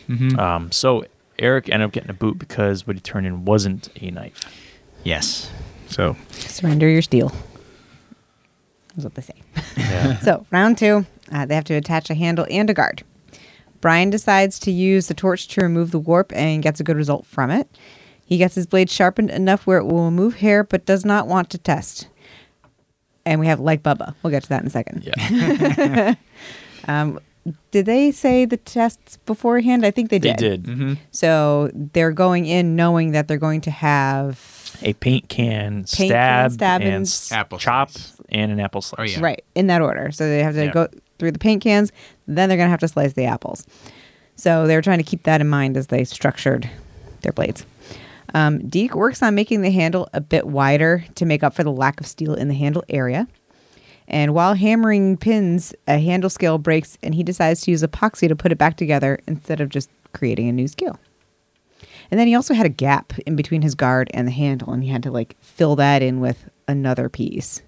Mhm. 0.08 0.38
Um, 0.38 0.70
so 0.72 1.04
Eric 1.38 1.68
ended 1.68 1.86
up 1.86 1.92
getting 1.92 2.10
a 2.10 2.14
boot 2.14 2.38
because 2.38 2.86
what 2.86 2.94
he 2.96 3.00
turned 3.00 3.26
in 3.26 3.44
wasn't 3.44 3.88
a 4.00 4.10
knife. 4.10 4.40
yes. 5.04 5.50
So 5.88 6.16
Surrender 6.30 6.88
your 6.88 7.02
steel. 7.02 7.32
That's 8.96 9.04
what 9.04 9.14
they 9.14 9.22
say. 9.22 9.34
Yeah. 9.76 10.18
So, 10.22 10.46
round 10.50 10.78
two, 10.78 11.04
uh, 11.30 11.46
they 11.46 11.54
have 11.54 11.64
to 11.64 11.74
attach 11.74 12.08
a 12.10 12.14
handle 12.14 12.46
and 12.50 12.68
a 12.70 12.74
guard. 12.74 13.02
Brian 13.80 14.10
decides 14.10 14.58
to 14.60 14.70
use 14.70 15.06
the 15.08 15.14
torch 15.14 15.48
to 15.48 15.60
remove 15.60 15.90
the 15.90 15.98
warp 15.98 16.32
and 16.34 16.62
gets 16.62 16.80
a 16.80 16.84
good 16.84 16.96
result 16.96 17.26
from 17.26 17.50
it. 17.50 17.68
He 18.24 18.38
gets 18.38 18.54
his 18.56 18.66
blade 18.66 18.90
sharpened 18.90 19.30
enough 19.30 19.66
where 19.66 19.78
it 19.78 19.84
will 19.84 20.04
remove 20.06 20.36
hair, 20.36 20.64
but 20.64 20.86
does 20.86 21.04
not 21.04 21.28
want 21.28 21.50
to 21.50 21.58
test. 21.58 22.08
And 23.24 23.38
we 23.38 23.46
have 23.48 23.60
like 23.60 23.82
Bubba. 23.82 24.14
We'll 24.22 24.30
get 24.30 24.44
to 24.44 24.48
that 24.48 24.62
in 24.62 24.66
a 24.68 24.70
second. 24.70 25.04
yeah. 25.04 26.14
Um, 26.88 27.18
did 27.72 27.86
they 27.86 28.12
say 28.12 28.44
the 28.44 28.56
tests 28.56 29.18
beforehand? 29.26 29.84
I 29.84 29.90
think 29.90 30.10
they 30.10 30.18
did. 30.20 30.38
They 30.38 30.48
did. 30.50 30.62
did. 30.64 30.76
mhm. 30.78 30.98
So 31.10 31.70
they're 31.74 32.12
going 32.12 32.46
in 32.46 32.76
knowing 32.76 33.10
that 33.12 33.26
they're 33.28 33.38
going 33.38 33.60
to 33.62 33.70
have 33.72 34.38
a 34.82 34.92
paint 34.94 35.28
can, 35.28 35.84
can, 35.84 35.86
stab, 35.86 36.52
stab, 36.52 36.80
and 36.82 36.90
and 36.90 37.02
s- 37.06 37.30
Apple 37.32 37.58
chop, 37.58 37.90
slice. 37.90 38.16
and 38.30 38.52
an 38.52 38.60
apple 38.60 38.82
slice. 38.82 38.98
Oh, 39.16 39.18
yeah. 39.20 39.24
Right, 39.24 39.44
in 39.54 39.66
that 39.68 39.82
order. 39.82 40.10
So 40.12 40.28
they 40.28 40.42
have 40.42 40.54
to 40.54 40.64
Yeah. 40.66 40.72
go 40.72 40.88
through 41.18 41.32
the 41.32 41.38
paint 41.38 41.62
cans, 41.62 41.92
then 42.26 42.48
they're 42.48 42.58
going 42.58 42.66
to 42.66 42.70
have 42.70 42.80
to 42.80 42.88
slice 42.88 43.14
the 43.14 43.24
apples. 43.24 43.66
So 44.36 44.66
they 44.66 44.76
were 44.76 44.82
trying 44.82 44.98
to 44.98 45.04
keep 45.04 45.22
that 45.22 45.40
in 45.40 45.48
mind 45.48 45.76
as 45.76 45.86
they 45.86 46.04
structured 46.04 46.68
their 47.22 47.32
blades. 47.32 47.64
Um, 48.34 48.58
Deke 48.68 48.94
works 48.94 49.22
on 49.22 49.34
making 49.34 49.62
the 49.62 49.70
handle 49.70 50.08
a 50.12 50.20
bit 50.20 50.46
wider 50.46 51.04
to 51.14 51.24
make 51.24 51.42
up 51.42 51.54
for 51.54 51.64
the 51.64 51.72
lack 51.72 52.00
of 52.00 52.06
steel 52.06 52.34
in 52.34 52.48
the 52.48 52.54
handle 52.54 52.84
area. 52.90 53.28
And 54.08 54.34
while 54.34 54.54
hammering 54.54 55.16
pins, 55.16 55.74
a 55.88 55.98
handle 55.98 56.28
scale 56.30 56.58
breaks 56.58 56.98
and 57.02 57.14
he 57.14 57.22
decides 57.22 57.62
to 57.62 57.70
use 57.70 57.82
epoxy 57.82 58.28
to 58.28 58.36
put 58.36 58.52
it 58.52 58.58
back 58.58 58.76
together 58.76 59.18
instead 59.26 59.60
of 59.60 59.68
just 59.68 59.88
creating 60.12 60.48
a 60.48 60.52
new 60.52 60.68
scale. 60.68 60.98
And 62.10 62.18
then 62.20 62.26
he 62.26 62.34
also 62.34 62.54
had 62.54 62.66
a 62.66 62.70
gap 62.70 63.12
in 63.26 63.36
between 63.36 63.62
his 63.62 63.74
guard 63.74 64.10
and 64.14 64.26
the 64.26 64.32
handle, 64.32 64.72
and 64.72 64.82
he 64.84 64.90
had 64.90 65.02
to 65.04 65.10
like 65.10 65.36
fill 65.40 65.76
that 65.76 66.02
in 66.02 66.20
with 66.20 66.48
another 66.68 67.08
piece. 67.08 67.62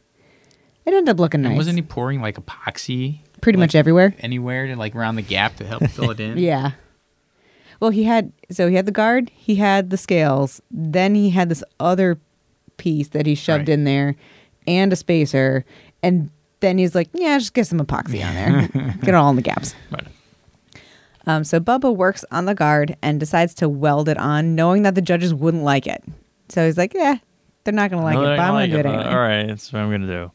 It 0.87 0.95
ended 0.95 1.09
up 1.11 1.21
looking 1.21 1.41
And 1.45 1.51
nice. 1.51 1.57
wasn't 1.59 1.77
he 1.77 1.83
pouring 1.83 2.21
like 2.23 2.37
epoxy 2.37 3.19
Pretty 3.41 3.57
like, 3.59 3.65
much 3.69 3.75
everywhere. 3.75 4.15
anywhere 4.21 4.67
to 4.69 4.77
like 4.77 4.95
around 4.97 5.17
the 5.17 5.23
gap 5.23 5.57
to 5.57 5.67
help 5.67 5.87
fill 5.91 6.11
it 6.11 6.21
in? 6.21 6.39
Yeah. 6.39 6.73
Well, 7.81 7.91
he 7.91 8.05
had 8.05 8.33
so 8.51 8.69
he 8.69 8.75
had 8.75 8.87
the 8.87 8.93
guard, 8.93 9.31
he 9.35 9.55
had 9.57 9.91
the 9.91 9.97
scales, 9.97 10.61
then 10.71 11.15
he 11.15 11.31
had 11.31 11.49
this 11.49 11.63
other 11.79 12.19
piece 12.77 13.09
that 13.09 13.27
he 13.27 13.35
shoved 13.37 13.69
Right. 13.69 13.69
in 13.71 13.85
there, 13.85 14.17
and 14.67 14.93
a 14.93 14.97
spacer, 14.97 15.65
and 16.03 16.31
then 16.61 16.79
he's 16.79 16.95
like, 16.97 17.09
"Yeah, 17.13 17.39
just 17.39 17.55
get 17.55 17.67
some 17.69 17.79
epoxy 17.79 18.25
on 18.27 18.35
there, 18.35 18.69
get 19.01 19.09
it 19.11 19.15
all 19.15 19.31
in 19.31 19.37
the 19.37 19.43
gaps." 19.43 19.75
Right. 19.93 20.07
Um, 21.29 21.45
so 21.45 21.61
Bubba 21.61 21.95
works 21.95 22.25
on 22.33 22.47
the 22.47 22.55
guard 22.55 22.97
and 23.03 23.21
decides 23.21 23.55
to 23.55 23.69
weld 23.69 24.09
it 24.09 24.17
on, 24.19 24.55
knowing 24.55 24.83
that 24.83 24.95
the 24.95 25.03
judges 25.03 25.33
wouldn't 25.35 25.63
like 25.63 25.87
it. 25.87 26.03
So 26.49 26.65
he's 26.65 26.79
like, 26.79 26.95
"Yeah, 26.95 27.17
they're 27.65 27.75
not 27.75 27.91
gonna 27.91 28.03
like 28.03 28.15
No, 28.15 28.23
it, 28.23 28.37
but 28.37 28.41
I'm 28.41 28.49
don't 28.55 28.55
gonna 28.55 28.67
do 28.69 28.79
it 28.79 28.87
anyway." 28.87 29.05
All 29.05 29.19
right, 29.21 29.47
that's 29.47 29.73
what 29.73 29.81
I'm 29.83 29.91
gonna 29.91 30.07
do. 30.07 30.31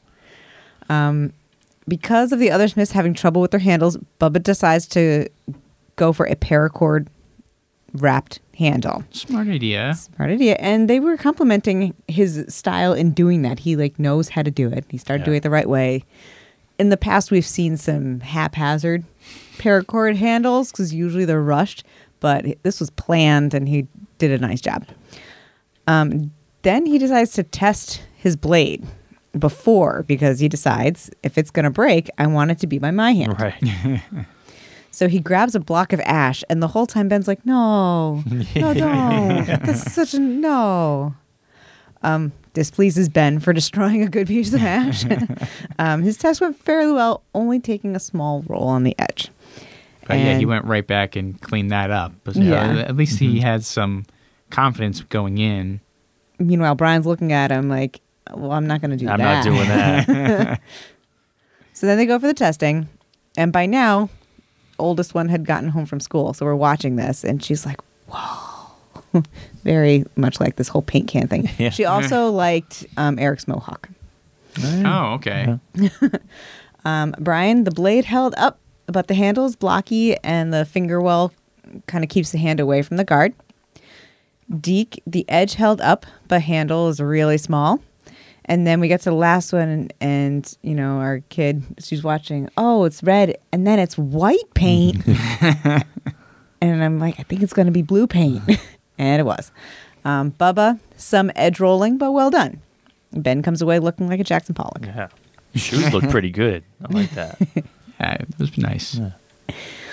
Um, 0.93 1.33
because 1.87 2.31
of 2.31 2.39
the 2.39 2.51
other 2.51 2.67
Smiths 2.67 2.91
having 2.91 3.13
trouble 3.13 3.41
with 3.41 3.51
their 3.51 3.59
handles, 3.59 3.97
Bubba 4.21 4.41
decides 4.41 4.87
to 4.89 5.27
go 5.95 6.13
for 6.13 6.25
a 6.27 6.35
paracord 6.35 7.07
wrapped 7.93 8.39
handle. 8.57 9.03
Smart 9.11 9.47
idea. 9.47 9.93
Smart 9.95 10.29
idea. 10.31 10.55
And 10.59 10.89
they 10.89 10.99
were 10.99 11.17
complimenting 11.17 11.93
his 12.07 12.45
style 12.49 12.93
in 12.93 13.11
doing 13.11 13.41
that. 13.43 13.59
He 13.59 13.75
like 13.75 13.97
knows 13.99 14.29
how 14.29 14.41
to 14.43 14.51
do 14.51 14.69
it. 14.69 14.85
He 14.89 14.97
started 14.97 15.21
Yeah. 15.21 15.25
doing 15.25 15.37
it 15.37 15.43
the 15.43 15.49
right 15.49 15.67
way. 15.69 16.03
In 16.79 16.89
the 16.89 16.97
past, 16.97 17.31
we've 17.31 17.45
seen 17.45 17.77
some 17.77 18.19
haphazard 18.21 19.03
paracord 19.57 20.15
handles 20.15 20.71
because 20.71 20.93
usually 20.93 21.25
they're 21.25 21.41
rushed, 21.41 21.83
but 22.19 22.45
this 22.63 22.79
was 22.79 22.89
planned 22.91 23.53
and 23.53 23.67
he 23.67 23.87
did 24.17 24.31
a 24.31 24.37
nice 24.37 24.61
job. 24.61 24.85
Um, 25.87 26.31
then 26.61 26.85
he 26.85 26.97
decides 26.97 27.33
to 27.33 27.43
test 27.43 28.03
his 28.15 28.35
blade 28.35 28.85
before 29.37 30.03
because 30.03 30.39
he 30.39 30.47
decides 30.47 31.09
if 31.23 31.37
it's 31.37 31.51
going 31.51 31.65
to 31.65 31.69
break, 31.69 32.09
I 32.17 32.27
want 32.27 32.51
it 32.51 32.59
to 32.59 32.67
be 32.67 32.79
by 32.79 32.91
my 32.91 33.13
hand. 33.13 33.39
Right. 33.39 34.01
So 34.93 35.07
he 35.07 35.19
grabs 35.19 35.55
a 35.55 35.59
block 35.59 35.91
of 35.91 35.99
ash, 36.01 36.43
and 36.51 36.61
the 36.61 36.67
whole 36.67 36.85
time 36.85 37.07
Ben's 37.07 37.27
like, 37.27 37.43
"No, 37.47 38.23
no, 38.55 38.73
don't. 38.75 39.45
That's 39.47 39.91
such 39.91 40.13
a 40.13 40.19
no." 40.19 41.15
Um, 42.03 42.31
displeases 42.53 43.09
Ben 43.09 43.39
for 43.39 43.53
destroying 43.61 44.01
a 44.03 44.07
good 44.07 44.27
piece 44.27 44.53
of 44.53 44.61
ash. 44.63 45.05
um, 45.79 46.01
his 46.03 46.17
test 46.17 46.41
went 46.41 46.57
fairly 46.57 46.93
well, 46.93 47.23
only 47.33 47.59
taking 47.59 47.95
a 47.95 47.99
small 47.99 48.43
roll 48.47 48.67
on 48.67 48.83
the 48.83 48.95
edge. 48.99 49.29
But 50.07 50.19
yeah, 50.19 50.37
he 50.37 50.45
went 50.45 50.65
right 50.65 50.85
back 50.85 51.15
and 51.15 51.39
cleaned 51.41 51.71
that 51.71 51.89
up. 51.89 52.13
But, 52.23 52.35
Yeah. 52.35 52.73
yeah. 52.73 52.81
At 52.81 52.95
least 52.95 53.19
he 53.19 53.39
had 53.39 53.63
some 53.63 54.05
confidence 54.49 55.01
going 55.01 55.37
in. 55.37 55.79
Meanwhile, 56.39 56.75
Brian's 56.75 57.05
looking 57.05 57.31
at 57.31 57.51
him 57.51 57.69
like, 57.69 58.01
"Well, 58.33 58.51
I'm 58.51 58.67
not 58.67 58.81
going 58.81 58.91
to 58.91 58.97
do 58.97 59.05
that. 59.05 59.13
I'm 59.13 59.19
not 59.19 59.43
doing 59.43 59.67
that. 59.67 60.59
So 61.75 61.87
then 61.87 61.97
they 61.97 62.05
go 62.05 62.19
for 62.19 62.27
the 62.27 62.33
testing, 62.35 62.87
and 63.35 63.51
by 63.51 63.65
now, 63.65 64.09
oldest 64.77 65.15
one 65.15 65.27
had 65.29 65.43
gotten 65.45 65.69
home 65.69 65.87
from 65.87 65.99
school, 65.99 66.33
so 66.33 66.45
we're 66.45 66.55
watching 66.55 66.97
this, 66.97 67.23
and 67.23 67.43
she's 67.43 67.65
like, 67.65 67.81
"Whoa." 68.07 68.52
Very 69.63 70.05
much 70.15 70.39
like 70.39 70.55
this 70.55 70.67
whole 70.67 70.81
paint 70.81 71.07
can 71.07 71.27
thing. 71.27 71.49
Yeah. 71.57 71.69
She 71.69 71.85
also 71.85 72.29
liked 72.29 72.85
um, 72.97 73.19
Eric's 73.19 73.47
mohawk. 73.47 73.89
Oh, 74.63 75.13
okay. 75.13 75.59
Um, 76.85 77.15
Brian, 77.19 77.63
the 77.63 77.71
blade 77.71 78.05
held 78.05 78.33
up, 78.37 78.59
but 78.87 79.07
the 79.07 79.13
handle 79.13 79.45
is 79.45 79.55
blocky, 79.55 80.15
and 80.17 80.53
the 80.53 80.65
finger 80.65 81.01
well 81.01 81.31
kind 81.87 82.03
of 82.03 82.09
keeps 82.09 82.31
the 82.31 82.37
hand 82.37 82.59
away 82.59 82.81
from 82.81 82.97
the 82.97 83.03
guard. 83.03 83.33
Deke, 84.59 85.01
the 85.07 85.25
edge 85.29 85.55
held 85.55 85.79
up, 85.81 86.05
but 86.27 86.41
handle 86.41 86.89
is 86.89 86.99
really 86.99 87.37
small. 87.37 87.81
And 88.45 88.67
then 88.67 88.81
we 88.81 88.89
get 88.89 88.99
to 89.01 89.09
the 89.09 89.15
last 89.15 89.53
one, 89.53 89.69
and, 89.69 89.93
and 90.01 90.57
you 90.61 90.75
know, 90.75 90.97
our 90.97 91.21
kid, 91.29 91.63
she's 91.79 92.03
watching, 92.03 92.49
oh, 92.57 92.83
it's 92.83 93.01
red, 93.01 93.37
and 93.53 93.65
then 93.65 93.79
it's 93.79 93.97
white 93.97 94.53
paint. 94.53 95.01
and 95.07 96.83
I'm 96.83 96.99
like, 96.99 97.17
I 97.19 97.23
think 97.23 97.41
it's 97.41 97.53
going 97.53 97.67
to 97.67 97.71
be 97.71 97.81
blue 97.81 98.05
paint. 98.05 98.43
And 99.03 99.19
it 99.19 99.23
was. 99.25 99.51
Um, 100.05 100.31
Bubba, 100.31 100.79
some 100.97 101.31
edge 101.35 101.59
rolling, 101.59 101.97
but 101.97 102.11
well 102.11 102.29
done. 102.29 102.61
Ben 103.13 103.41
comes 103.41 103.61
away 103.61 103.79
looking 103.79 104.07
like 104.07 104.19
a 104.19 104.23
Jackson 104.23 104.55
Pollock. 104.55 104.85
yeah. 104.85 105.07
Shoes 105.55 105.93
look 105.93 106.09
pretty 106.09 106.31
good. 106.31 106.63
I 106.89 106.93
like 106.93 107.11
that. 107.11 107.39
Yeah, 107.99 108.13
it 108.15 108.27
was 108.39 108.57
nice. 108.57 108.99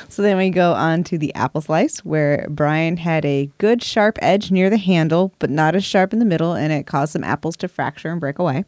So 0.08 0.22
then 0.22 0.36
we 0.38 0.50
go 0.50 0.72
on 0.72 1.04
to 1.04 1.18
the 1.18 1.32
apple 1.34 1.60
slice, 1.60 1.98
where 1.98 2.46
Brian 2.48 2.96
had 2.96 3.24
a 3.24 3.50
good 3.58 3.84
sharp 3.84 4.18
edge 4.20 4.50
near 4.50 4.68
the 4.68 4.78
handle, 4.78 5.32
but 5.38 5.50
not 5.50 5.76
as 5.76 5.84
sharp 5.84 6.12
in 6.12 6.18
the 6.18 6.24
middle, 6.24 6.54
and 6.54 6.72
it 6.72 6.86
caused 6.86 7.12
some 7.12 7.22
apples 7.22 7.56
to 7.58 7.68
fracture 7.68 8.10
and 8.10 8.18
break 8.20 8.38
away. 8.40 8.64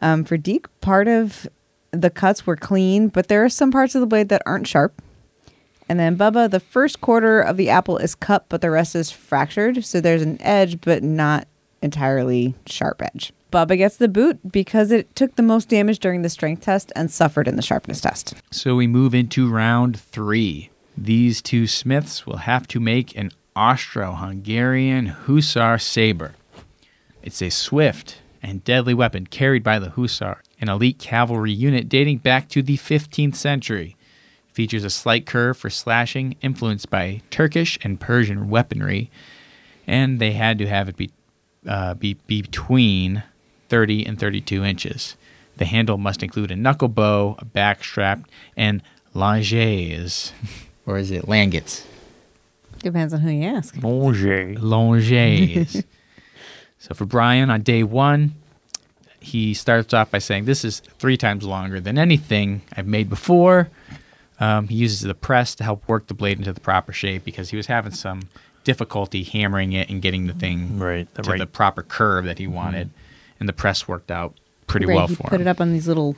Um, 0.00 0.24
for 0.24 0.36
Deke, 0.36 0.68
part 0.82 1.08
of 1.08 1.48
the 1.90 2.10
cuts 2.10 2.46
were 2.46 2.54
clean, 2.54 3.08
but 3.08 3.26
there 3.26 3.42
are 3.44 3.48
some 3.48 3.72
parts 3.72 3.94
of 3.96 4.00
the 4.02 4.06
blade 4.06 4.28
that 4.28 4.42
aren't 4.46 4.68
sharp. 4.68 5.02
And 5.88 6.00
then 6.00 6.16
Bubba, 6.16 6.50
the 6.50 6.60
first 6.60 7.00
quarter 7.00 7.40
of 7.40 7.56
the 7.56 7.68
apple 7.68 7.98
is 7.98 8.14
cut, 8.14 8.46
but 8.48 8.60
the 8.60 8.70
rest 8.70 8.94
is 8.94 9.10
fractured. 9.10 9.84
So 9.84 10.00
there's 10.00 10.22
an 10.22 10.40
edge, 10.40 10.80
but 10.80 11.02
not 11.02 11.46
entirely 11.82 12.54
sharp 12.66 13.02
edge 13.02 13.32
Bubba 13.54 13.78
gets 13.78 13.96
the 13.98 14.08
boot 14.08 14.50
because 14.50 14.90
it 14.90 15.14
took 15.14 15.36
the 15.36 15.42
most 15.42 15.68
damage 15.68 16.00
during 16.00 16.22
the 16.22 16.28
strength 16.28 16.62
test 16.62 16.90
and 16.96 17.08
suffered 17.08 17.46
in 17.46 17.54
the 17.54 17.62
sharpness 17.62 18.00
test. 18.00 18.34
So 18.50 18.74
we 18.74 18.88
move 18.88 19.14
into 19.14 19.48
round 19.48 19.96
three. 19.96 20.70
These 20.98 21.40
two 21.40 21.68
smiths 21.68 22.26
will 22.26 22.38
have 22.38 22.66
to 22.68 22.80
make 22.80 23.16
an 23.16 23.30
Austro 23.54 24.14
Hungarian 24.14 25.06
Hussar 25.06 25.78
saber. 25.78 26.34
It's 27.22 27.40
a 27.40 27.48
swift 27.48 28.18
and 28.42 28.64
deadly 28.64 28.92
weapon 28.92 29.28
carried 29.28 29.62
by 29.62 29.78
the 29.78 29.90
Hussar, 29.90 30.42
an 30.60 30.68
elite 30.68 30.98
cavalry 30.98 31.52
unit 31.52 31.88
dating 31.88 32.18
back 32.18 32.48
to 32.48 32.60
the 32.60 32.76
15th 32.76 33.36
century. 33.36 33.96
Features 34.54 34.84
a 34.84 34.90
slight 34.90 35.26
curve 35.26 35.56
for 35.56 35.68
slashing, 35.68 36.36
influenced 36.40 36.88
by 36.88 37.22
Turkish 37.28 37.76
and 37.82 37.98
Persian 37.98 38.48
weaponry, 38.48 39.10
and 39.84 40.20
they 40.20 40.30
had 40.30 40.58
to 40.58 40.68
have 40.68 40.88
it 40.88 40.96
be, 40.96 41.10
uh, 41.66 41.94
be 41.94 42.14
between 42.28 43.24
30 43.68 44.06
and 44.06 44.16
32 44.16 44.62
inches. 44.62 45.16
The 45.56 45.64
handle 45.64 45.98
must 45.98 46.22
include 46.22 46.52
a 46.52 46.56
knuckle 46.56 46.86
bow, 46.86 47.34
a 47.40 47.44
back 47.44 47.82
strap, 47.82 48.20
and 48.56 48.80
langes. 49.12 50.32
or 50.86 50.98
is 50.98 51.10
it 51.10 51.26
langets? 51.26 51.84
Depends 52.78 53.12
on 53.12 53.22
who 53.22 53.30
you 53.30 53.48
ask. 53.48 53.74
Manger. 53.82 54.54
Longes. 54.54 55.82
so 56.78 56.94
for 56.94 57.06
Brian 57.06 57.50
on 57.50 57.62
day 57.62 57.82
one, 57.82 58.34
he 59.18 59.52
starts 59.52 59.92
off 59.92 60.12
by 60.12 60.18
saying, 60.18 60.44
This 60.44 60.64
is 60.64 60.78
three 61.00 61.16
times 61.16 61.42
longer 61.42 61.80
than 61.80 61.98
anything 61.98 62.62
I've 62.76 62.86
made 62.86 63.10
before. 63.10 63.68
Um, 64.44 64.68
he 64.68 64.74
uses 64.76 65.00
the 65.00 65.14
press 65.14 65.54
to 65.56 65.64
help 65.64 65.86
work 65.88 66.06
the 66.08 66.14
blade 66.14 66.38
into 66.38 66.52
the 66.52 66.60
proper 66.60 66.92
shape 66.92 67.24
because 67.24 67.50
he 67.50 67.56
was 67.56 67.66
having 67.66 67.92
some 67.92 68.22
difficulty 68.64 69.22
hammering 69.22 69.72
it 69.72 69.88
and 69.90 70.00
getting 70.02 70.26
the 70.26 70.32
thing 70.34 70.78
Right, 70.78 71.12
the 71.14 71.22
to 71.22 71.30
right- 71.30 71.38
the 71.38 71.46
proper 71.46 71.82
curve 71.82 72.24
that 72.24 72.38
he 72.38 72.46
wanted. 72.46 72.90
And 73.40 73.48
the 73.48 73.52
press 73.52 73.86
worked 73.88 74.10
out 74.10 74.34
pretty 74.66 74.86
Right, 74.86 74.94
well 74.96 75.08
for 75.08 75.14
put 75.16 75.24
him. 75.24 75.30
Put 75.30 75.40
it 75.42 75.46
up 75.46 75.60
on 75.60 75.72
these 75.72 75.86
little 75.88 76.16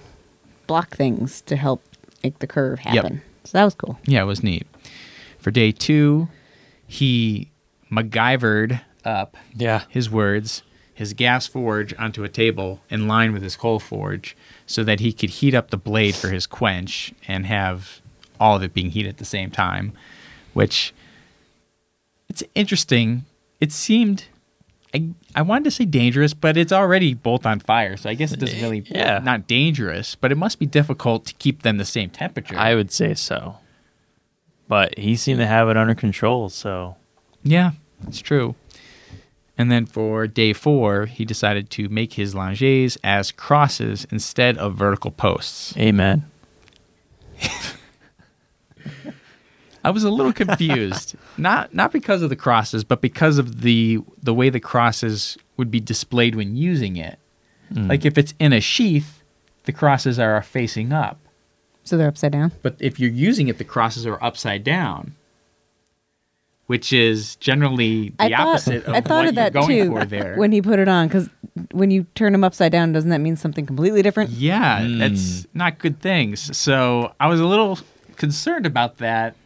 block 0.66 0.96
things 0.96 1.40
to 1.42 1.56
help 1.56 1.82
make 2.24 2.38
the 2.40 2.46
curve 2.46 2.80
happen. 2.80 3.22
So 3.44 3.58
that 3.58 3.64
was 3.64 3.74
cool. 3.74 3.98
Yeah, 4.06 4.22
it 4.22 4.26
was 4.26 4.42
neat. 4.42 4.66
For 5.38 5.50
day 5.50 5.70
two, 5.72 6.28
he 6.86 7.50
MacGyvered 7.90 8.80
up 9.04 9.36
Yeah. 9.54 9.82
his 9.88 10.10
words, 10.10 10.62
his 10.92 11.12
gas 11.12 11.46
forge 11.46 11.94
onto 11.98 12.24
a 12.24 12.28
table 12.28 12.80
in 12.90 13.06
line 13.06 13.32
with 13.32 13.42
his 13.42 13.54
coal 13.56 13.78
forge 13.78 14.36
so 14.66 14.82
that 14.84 14.98
he 15.00 15.12
could 15.12 15.30
heat 15.30 15.54
up 15.54 15.70
the 15.70 15.76
blade 15.76 16.14
for 16.16 16.30
his 16.30 16.46
quench 16.46 17.12
and 17.28 17.46
have 17.46 18.00
all 18.40 18.56
of 18.56 18.62
it 18.62 18.74
being 18.74 18.90
heated 18.90 19.08
at 19.10 19.18
the 19.18 19.24
same 19.24 19.50
time, 19.50 19.92
which 20.54 20.92
it's 22.28 22.42
interesting. 22.54 23.24
It 23.60 23.72
seemed 23.72 24.24
I, 24.94 25.10
I 25.34 25.42
wanted 25.42 25.64
to 25.64 25.70
say 25.72 25.84
dangerous, 25.84 26.32
but 26.32 26.56
it's 26.56 26.72
already 26.72 27.12
both 27.12 27.44
on 27.44 27.60
fire, 27.60 27.96
so 27.96 28.08
I 28.08 28.14
guess 28.14 28.32
it 28.32 28.38
doesn't 28.40 28.60
really 28.62 28.84
Yeah. 28.86 29.18
not 29.22 29.46
dangerous, 29.46 30.14
but 30.14 30.32
it 30.32 30.36
must 30.36 30.58
be 30.58 30.64
difficult 30.66 31.26
to 31.26 31.34
keep 31.34 31.62
them 31.62 31.76
the 31.76 31.84
same 31.84 32.08
temperature. 32.08 32.56
I 32.56 32.74
would 32.74 32.90
say 32.92 33.14
so. 33.14 33.56
But 34.68 34.98
he 34.98 35.16
seemed 35.16 35.38
to 35.40 35.46
have 35.46 35.68
it 35.68 35.76
under 35.76 35.94
control, 35.94 36.48
so 36.48 36.96
Yeah, 37.42 37.72
that's 38.02 38.20
true. 38.20 38.54
And 39.58 39.70
then 39.72 39.86
for 39.86 40.26
day 40.26 40.52
four, 40.52 41.06
he 41.06 41.24
decided 41.24 41.68
to 41.70 41.88
make 41.88 42.14
his 42.14 42.34
langes 42.34 42.96
as 43.02 43.32
crosses 43.32 44.06
instead 44.10 44.56
of 44.58 44.74
vertical 44.76 45.10
posts. 45.10 45.76
amen. 45.76 46.24
I 49.86 49.90
was 49.90 50.02
a 50.02 50.10
little 50.10 50.32
confused, 50.44 51.14
not 51.38 51.72
not 51.72 51.92
because 51.92 52.20
of 52.20 52.28
the 52.28 52.36
crosses, 52.36 52.82
but 52.82 53.00
because 53.00 53.38
of 53.38 53.62
the 53.62 54.00
the 54.20 54.34
way 54.34 54.50
the 54.50 54.58
crosses 54.58 55.38
would 55.56 55.70
be 55.70 55.78
displayed 55.78 56.34
when 56.34 56.56
using 56.56 56.96
it. 56.96 57.20
Hmm. 57.72 57.86
Like 57.88 58.04
if 58.04 58.18
it's 58.18 58.34
in 58.40 58.52
a 58.52 58.60
sheath, 58.60 59.22
the 59.64 59.72
crosses 59.72 60.18
are 60.18 60.42
facing 60.42 60.92
up, 60.92 61.18
So 61.84 61.96
they're 61.96 62.08
upside 62.08 62.32
down. 62.32 62.50
but 62.62 62.74
if 62.80 62.98
you're 62.98 63.10
using 63.10 63.46
it, 63.46 63.58
the 63.58 63.64
crosses 63.64 64.06
are 64.06 64.22
upside 64.22 64.64
down, 64.64 65.14
which 66.66 66.92
is 66.92 67.36
generally 67.36 68.08
the 68.10 68.24
I 68.24 68.28
thought, 68.30 68.40
opposite 68.48 68.84
of 68.86 68.94
I 68.94 69.00
thought 69.00 69.24
what 69.24 69.28
of 69.28 69.34
that 69.36 69.54
you're 69.54 69.62
going 69.62 69.84
too 69.84 70.00
for 70.00 70.04
there. 70.04 70.34
when 70.36 70.50
he 70.50 70.60
put 70.60 70.80
it 70.80 70.88
on 70.88 71.06
because 71.06 71.30
when 71.70 71.92
you 71.92 72.06
turn 72.16 72.32
them 72.32 72.42
upside 72.42 72.72
down, 72.72 72.92
doesn't 72.92 73.10
that 73.10 73.20
mean 73.20 73.36
something 73.36 73.64
completely 73.64 74.02
different? 74.02 74.30
Yeah, 74.30 74.84
that's 74.98 75.44
hmm. 75.44 75.58
not 75.58 75.78
good 75.78 76.00
things. 76.00 76.56
So 76.56 77.14
I 77.20 77.28
was 77.28 77.38
a 77.38 77.46
little 77.46 77.78
concerned 78.16 78.66
about 78.66 78.98
that. 78.98 79.36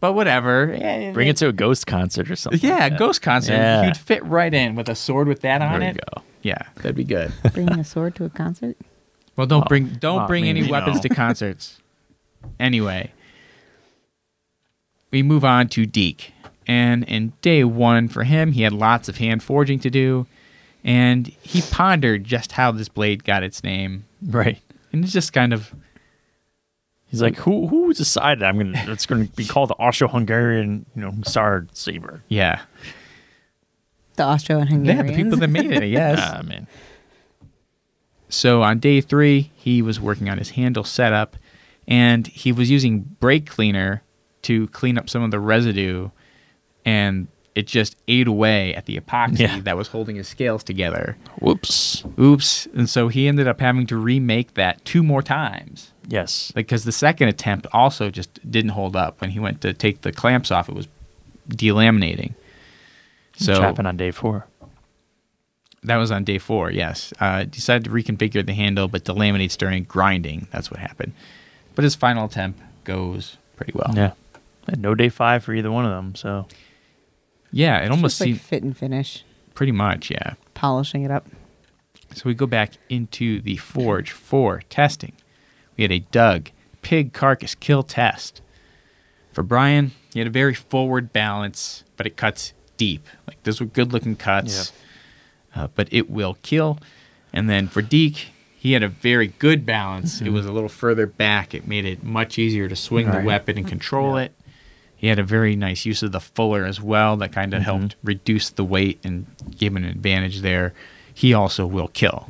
But 0.00 0.14
whatever. 0.14 0.74
Yeah, 0.78 1.12
Bring 1.12 1.28
it 1.28 1.36
to 1.38 1.48
a 1.48 1.52
ghost 1.52 1.86
concert 1.86 2.30
or 2.30 2.36
something. 2.36 2.60
Yeah, 2.62 2.78
like 2.78 2.98
ghost 2.98 3.20
concert. 3.22 3.52
Yeah. 3.52 3.84
You'd 3.86 3.96
fit 3.98 4.24
right 4.24 4.52
in 4.52 4.74
with 4.74 4.88
a 4.88 4.94
sword 4.94 5.28
with 5.28 5.40
that 5.42 5.60
on 5.60 5.80
There 5.80 5.90
it. 5.90 5.94
you 5.96 6.00
go. 6.14 6.22
Yeah, 6.42 6.62
that'd 6.76 6.96
be 6.96 7.04
good. 7.04 7.32
Bringing 7.52 7.78
a 7.78 7.84
sword 7.84 8.14
to 8.16 8.24
a 8.24 8.30
concert? 8.30 8.76
Well, 9.36 9.46
don't 9.46 9.64
oh, 9.64 9.68
bring 9.68 9.86
don't 9.88 10.16
well, 10.16 10.24
I 10.24 10.26
bring 10.26 10.44
mean, 10.44 10.56
any 10.56 10.70
weapons 10.70 10.96
know. 10.96 11.02
to 11.02 11.08
concerts. 11.14 11.78
Anyway, 12.58 13.12
we 15.10 15.22
move 15.22 15.44
on 15.44 15.68
to 15.68 15.86
Deke, 15.86 16.32
and 16.66 17.04
in 17.04 17.32
day 17.42 17.64
one 17.64 18.08
for 18.08 18.24
him, 18.24 18.52
he 18.52 18.62
had 18.62 18.72
lots 18.72 19.08
of 19.08 19.18
hand 19.18 19.42
forging 19.42 19.78
to 19.80 19.90
do, 19.90 20.26
and 20.84 21.26
he 21.42 21.60
pondered 21.70 22.24
just 22.24 22.52
how 22.52 22.70
this 22.72 22.88
blade 22.88 23.24
got 23.24 23.42
its 23.42 23.62
name, 23.62 24.04
Right. 24.22 24.58
and 24.92 25.04
it's 25.04 25.12
just 25.12 25.32
kind 25.32 25.52
of 25.52 25.74
He's 27.10 27.20
like, 27.20 27.36
who 27.36 27.66
who 27.66 27.92
decided 27.92 28.42
I'm 28.44 28.56
gonna 28.58 28.84
it's 28.88 29.04
gonna 29.06 29.24
be 29.24 29.44
called 29.44 29.70
the 29.70 29.74
Austro-Hungarian, 29.74 30.86
you 30.94 31.02
know, 31.02 31.10
Hussar 31.10 31.66
saber? 31.72 32.22
yeah. 32.28 32.62
The 34.16 34.24
Austro 34.24 34.58
and 34.60 34.86
Yeah, 34.86 34.94
Hungarians. 34.94 35.10
the 35.16 35.24
people 35.24 35.38
that 35.38 35.48
made 35.48 35.72
it, 35.82 35.88
yes. 35.88 36.18
Ah 36.22 36.42
man. 36.42 36.66
So 38.28 38.62
on 38.62 38.78
day 38.78 39.00
three, 39.00 39.50
he 39.56 39.82
was 39.82 39.98
working 40.00 40.28
on 40.28 40.38
his 40.38 40.50
handle 40.50 40.84
setup, 40.84 41.36
and 41.88 42.26
he 42.26 42.52
was 42.52 42.70
using 42.70 43.00
brake 43.00 43.46
cleaner 43.48 44.02
to 44.42 44.68
clean 44.68 44.96
up 44.96 45.08
some 45.10 45.22
of 45.22 45.30
the 45.30 45.40
residue, 45.40 46.10
and 46.84 47.26
it 47.54 47.66
just 47.66 47.96
ate 48.08 48.28
away 48.28 48.74
at 48.74 48.86
the 48.86 48.98
epoxy 48.98 49.40
Yeah. 49.40 49.60
that 49.60 49.76
was 49.76 49.88
holding 49.88 50.16
his 50.16 50.28
scales 50.28 50.62
together. 50.62 51.16
Whoops. 51.40 52.04
Oops! 52.18 52.66
And 52.74 52.88
so 52.88 53.08
he 53.08 53.26
ended 53.28 53.48
up 53.48 53.60
having 53.60 53.86
to 53.88 53.96
remake 53.96 54.54
that 54.54 54.84
two 54.84 55.02
more 55.02 55.22
times 55.22 55.90
Yes. 56.08 56.52
because 56.54 56.84
the 56.84 56.92
second 56.92 57.28
attempt 57.28 57.66
also 57.72 58.10
just 58.10 58.38
didn't 58.50 58.70
hold 58.72 58.94
up. 58.96 59.20
When 59.20 59.30
he 59.30 59.40
went 59.40 59.60
to 59.62 59.72
take 59.72 60.02
the 60.02 60.12
clamps 60.12 60.50
off, 60.50 60.68
it 60.68 60.74
was 60.74 60.86
delaminating. 61.48 62.34
So 63.36 63.52
Which 63.54 63.60
happened 63.62 63.88
on 63.88 63.96
day 63.96 64.10
four. 64.10 64.46
That 65.82 65.96
was 65.96 66.10
on 66.10 66.24
day 66.24 66.38
four, 66.38 66.70
yes. 66.70 67.12
Uh, 67.20 67.44
decided 67.44 67.84
to 67.84 67.90
reconfigure 67.90 68.44
the 68.44 68.52
handle, 68.52 68.86
but 68.86 69.04
delaminates 69.04 69.56
during 69.56 69.84
grinding. 69.84 70.46
That's 70.52 70.70
what 70.70 70.78
happened. 70.78 71.14
But 71.74 71.84
his 71.84 71.94
final 71.94 72.26
attempt 72.26 72.60
goes 72.84 73.38
pretty 73.56 73.72
well. 73.74 73.90
Yeah. 73.96 74.12
And 74.68 74.82
no 74.82 74.94
day 74.94 75.08
five 75.08 75.42
for 75.42 75.54
either 75.54 75.70
one 75.70 75.86
of 75.86 75.90
them, 75.90 76.14
so 76.14 76.46
Yeah, 77.52 77.78
it 77.78 77.90
almost 77.90 78.18
Just 78.18 78.30
like 78.30 78.40
fit 78.40 78.62
and 78.62 78.76
finish, 78.76 79.24
pretty 79.54 79.72
much, 79.72 80.10
yeah. 80.10 80.34
polishing 80.54 81.02
it 81.02 81.10
up. 81.10 81.26
So 82.14 82.22
we 82.24 82.34
go 82.34 82.46
back 82.46 82.74
into 82.88 83.40
the 83.40 83.56
forge 83.56 84.10
for 84.10 84.62
testing. 84.68 85.12
We 85.76 85.82
had 85.82 85.92
a 85.92 86.00
Doug 86.00 86.50
pig 86.82 87.12
carcass 87.12 87.54
kill 87.54 87.82
test. 87.82 88.40
For 89.32 89.42
Brian, 89.42 89.92
he 90.12 90.18
had 90.18 90.26
a 90.26 90.30
very 90.30 90.54
forward 90.54 91.12
balance, 91.12 91.84
but 91.96 92.06
it 92.06 92.16
cuts 92.16 92.52
deep. 92.76 93.06
Like 93.26 93.42
those 93.44 93.60
were 93.60 93.66
good 93.66 93.92
looking 93.92 94.16
cuts, 94.16 94.72
uh, 95.54 95.68
but 95.74 95.88
it 95.92 96.10
will 96.10 96.36
kill. 96.42 96.78
And 97.32 97.48
then 97.48 97.68
for 97.68 97.80
Deke, 97.80 98.28
he 98.56 98.72
had 98.72 98.82
a 98.82 98.88
very 98.88 99.28
good 99.28 99.64
balance. 99.64 100.20
It 100.20 100.30
was 100.30 100.46
a 100.46 100.52
little 100.52 100.68
further 100.68 101.06
back. 101.06 101.54
It 101.54 101.66
made 101.68 101.84
it 101.84 102.02
much 102.02 102.38
easier 102.38 102.68
to 102.68 102.76
swing 102.76 103.10
the 103.10 103.20
weapon 103.20 103.56
and 103.56 103.66
control 103.66 104.16
it. 104.16 104.34
He 105.00 105.06
had 105.06 105.18
a 105.18 105.22
very 105.22 105.56
nice 105.56 105.86
use 105.86 106.02
of 106.02 106.12
the 106.12 106.20
fuller 106.20 106.66
as 106.66 106.78
well 106.78 107.16
that 107.16 107.32
kind 107.32 107.54
of 107.54 107.62
mm-hmm. 107.62 107.78
helped 107.78 107.96
reduce 108.04 108.50
the 108.50 108.64
weight 108.64 109.00
and 109.02 109.24
give 109.56 109.74
him 109.74 109.78
an 109.78 109.88
advantage 109.88 110.42
there. 110.42 110.74
He 111.14 111.32
also 111.32 111.66
will 111.66 111.88
kill. 111.88 112.28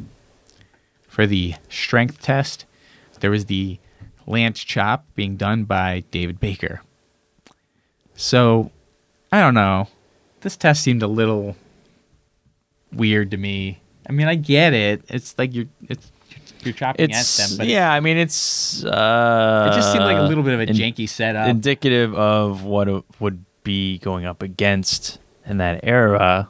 For 1.08 1.26
the 1.26 1.56
strength 1.68 2.22
test, 2.22 2.66
there 3.18 3.30
was 3.32 3.46
the 3.46 3.80
lance 4.24 4.60
chop 4.62 5.04
being 5.16 5.36
done 5.36 5.64
by 5.64 6.04
David 6.12 6.38
Baker. 6.38 6.82
So, 8.14 8.70
I 9.32 9.40
don't 9.40 9.54
know. 9.54 9.88
This 10.42 10.56
test 10.56 10.84
seemed 10.84 11.02
a 11.02 11.08
little 11.08 11.56
weird 12.92 13.32
to 13.32 13.36
me. 13.36 13.80
I 14.08 14.12
mean, 14.12 14.28
I 14.28 14.36
get 14.36 14.74
it. 14.74 15.02
It's 15.08 15.36
like 15.36 15.52
you're 15.56 15.66
it's 15.88 16.12
you're 16.64 16.74
chopping 16.74 17.10
it's 17.10 17.40
at 17.40 17.48
them, 17.48 17.58
but 17.58 17.66
yeah. 17.66 17.92
I 17.92 18.00
mean, 18.00 18.16
it's 18.16 18.84
uh, 18.84 19.70
it 19.70 19.74
just 19.74 19.92
seemed 19.92 20.04
like 20.04 20.18
a 20.18 20.22
little 20.22 20.42
bit 20.44 20.54
of 20.54 20.60
a 20.60 20.62
in- 20.64 20.76
janky 20.76 21.08
setup. 21.08 21.48
indicative 21.48 22.14
of 22.14 22.64
what 22.64 22.88
it 22.88 23.04
would 23.18 23.44
be 23.64 23.98
going 23.98 24.24
up 24.24 24.42
against 24.42 25.18
in 25.46 25.58
that 25.58 25.80
era, 25.82 26.48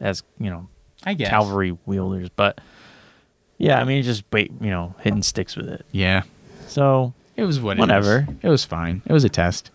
as 0.00 0.22
you 0.38 0.50
know, 0.50 0.68
I 1.04 1.14
guess 1.14 1.30
cavalry 1.30 1.76
wielders. 1.86 2.28
But 2.34 2.60
yeah, 3.58 3.80
I 3.80 3.84
mean, 3.84 4.02
just 4.02 4.24
wait, 4.32 4.52
you 4.60 4.70
know, 4.70 4.94
hitting 5.00 5.22
sticks 5.22 5.56
with 5.56 5.68
it. 5.68 5.84
Yeah, 5.92 6.22
So 6.66 7.14
it 7.36 7.44
was 7.44 7.60
what 7.60 7.78
Whatever. 7.78 8.20
It 8.20 8.26
was. 8.26 8.36
It 8.42 8.48
was 8.48 8.64
fine. 8.64 9.02
It 9.06 9.12
was 9.12 9.24
a 9.24 9.28
test. 9.28 9.70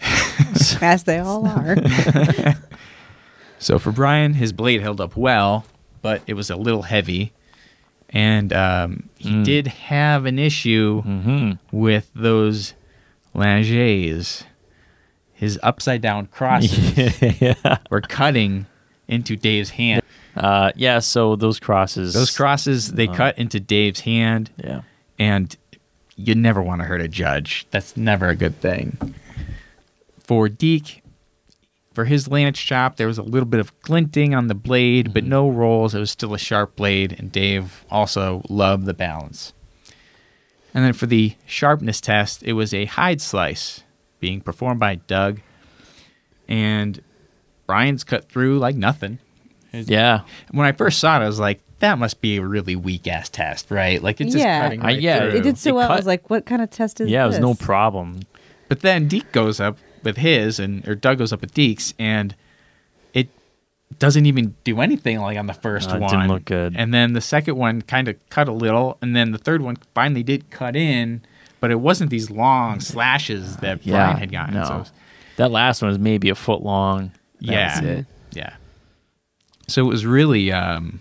As 0.80 1.04
they 1.04 1.18
all 1.18 1.46
are. 1.46 1.76
So 3.58 3.78
for 3.78 3.90
Brian, 3.90 4.34
his 4.34 4.52
blade 4.52 4.82
held 4.82 5.00
up 5.00 5.16
well, 5.16 5.64
but 6.02 6.22
it 6.26 6.34
was 6.34 6.50
a 6.50 6.56
little 6.56 6.82
heavy. 6.82 7.32
And 8.10 8.52
um, 8.52 9.08
he 9.18 9.30
Mm. 9.32 9.44
did 9.44 9.66
have 9.66 10.24
an 10.26 10.38
issue 10.38 11.02
Mm-hmm. 11.04 11.52
with 11.76 12.10
those 12.14 12.74
lingees. 13.34 14.44
His 15.34 15.58
upside 15.62 16.00
down 16.00 16.26
crosses 16.26 17.20
yeah. 17.40 17.78
were 17.90 18.00
cutting 18.00 18.66
into 19.08 19.36
Dave's 19.36 19.70
hand. 19.70 20.02
Uh, 20.36 20.72
yeah. 20.76 20.98
So 21.00 21.36
those 21.36 21.60
crosses. 21.60 22.14
Those 22.14 22.34
crosses, 22.34 22.92
they 22.92 23.08
Uh. 23.08 23.14
cut 23.14 23.38
into 23.38 23.60
Dave's 23.60 24.00
hand, 24.00 24.50
Yeah. 24.62 24.80
and 25.18 25.54
you 26.16 26.34
never 26.34 26.62
want 26.62 26.80
to 26.80 26.86
hurt 26.86 27.00
a 27.02 27.08
judge. 27.08 27.66
That's 27.70 27.96
never 27.96 28.28
a 28.28 28.36
good 28.36 28.58
thing. 28.60 29.14
For 30.18 30.48
Deke, 30.48 31.02
for 31.96 32.04
his 32.04 32.28
lance 32.28 32.58
chop, 32.58 32.96
there 32.96 33.06
was 33.06 33.16
a 33.16 33.22
little 33.22 33.48
bit 33.48 33.58
of 33.58 33.72
glinting 33.80 34.34
on 34.34 34.48
the 34.48 34.54
blade, 34.54 35.14
but 35.14 35.22
mm-hmm. 35.22 35.30
no 35.30 35.48
rolls. 35.48 35.94
It 35.94 35.98
was 35.98 36.10
still 36.10 36.34
a 36.34 36.38
sharp 36.38 36.76
blade, 36.76 37.16
and 37.18 37.32
Dave 37.32 37.86
also 37.90 38.42
loved 38.50 38.84
the 38.84 38.92
balance. 38.92 39.54
And 40.74 40.84
then 40.84 40.92
for 40.92 41.06
the 41.06 41.36
sharpness 41.46 42.02
test, 42.02 42.42
it 42.42 42.52
was 42.52 42.74
a 42.74 42.84
hide 42.84 43.22
slice 43.22 43.82
being 44.20 44.42
performed 44.42 44.78
by 44.78 44.96
Doug, 44.96 45.40
and 46.46 47.02
Brian's 47.66 48.04
cut 48.04 48.28
through 48.28 48.58
like 48.58 48.76
nothing. 48.76 49.18
Yeah. 49.72 50.20
When 50.50 50.66
I 50.66 50.72
first 50.72 50.98
saw 50.98 51.16
it, 51.18 51.24
I 51.24 51.26
was 51.26 51.40
like, 51.40 51.62
that 51.78 51.98
must 51.98 52.20
be 52.20 52.36
a 52.36 52.42
really 52.42 52.76
weak 52.76 53.08
ass 53.08 53.30
test, 53.30 53.70
right? 53.70 54.02
Like 54.02 54.20
it's 54.20 54.34
just 54.34 54.44
Yeah. 54.44 54.64
cutting 54.64 54.82
I- 54.82 54.84
right 54.84 55.00
yeah, 55.00 55.20
through. 55.20 55.38
It 55.38 55.42
did 55.44 55.56
so 55.56 55.70
It 55.70 55.74
well. 55.76 55.90
I 55.90 55.96
was 55.96 56.06
like, 56.06 56.28
what 56.28 56.44
kind 56.44 56.60
of 56.60 56.68
test 56.68 57.00
is 57.00 57.06
it? 57.06 57.10
Yeah. 57.10 57.24
It 57.24 57.28
was 57.28 57.38
no 57.38 57.54
problem. 57.54 58.20
But 58.68 58.80
then 58.80 59.08
Deke 59.08 59.32
goes 59.32 59.60
up 59.60 59.78
with 60.06 60.16
his, 60.16 60.58
and 60.58 60.86
or 60.88 60.94
Doug 60.94 61.18
goes 61.18 61.32
up 61.34 61.42
with 61.42 61.52
Deke's, 61.52 61.92
and 61.98 62.34
it 63.12 63.28
doesn't 63.98 64.24
even 64.24 64.54
do 64.64 64.80
anything 64.80 65.20
like 65.20 65.36
on 65.36 65.46
the 65.46 65.52
first 65.54 65.90
Uh, 65.90 65.98
one. 65.98 66.10
didn't 66.10 66.28
look 66.28 66.46
good. 66.46 66.74
And 66.76 66.94
then 66.94 67.12
the 67.12 67.20
second 67.20 67.56
one 67.56 67.82
kind 67.82 68.08
of 68.08 68.16
cut 68.30 68.48
a 68.48 68.52
little, 68.52 68.96
and 69.02 69.14
then 69.14 69.32
the 69.32 69.38
third 69.38 69.60
one 69.60 69.76
finally 69.94 70.22
did 70.22 70.50
cut 70.50 70.74
in, 70.76 71.20
but 71.60 71.70
it 71.70 71.80
wasn't 71.80 72.08
these 72.10 72.30
long 72.30 72.80
slashes 72.92 73.58
that 73.58 73.84
Yeah. 73.86 73.92
Brian 73.96 74.16
had 74.16 74.32
gotten. 74.32 74.54
No. 74.54 74.64
So 74.64 74.84
That 75.36 75.50
last 75.50 75.82
one 75.82 75.90
was 75.90 75.98
maybe 75.98 76.30
a 76.30 76.34
foot 76.34 76.62
long. 76.62 77.12
That 77.42 77.52
yeah, 77.52 77.80
was 77.96 78.04
yeah. 78.32 78.54
So 79.68 79.84
it 79.84 79.88
was 79.88 80.06
really, 80.06 80.50
um, 80.52 81.00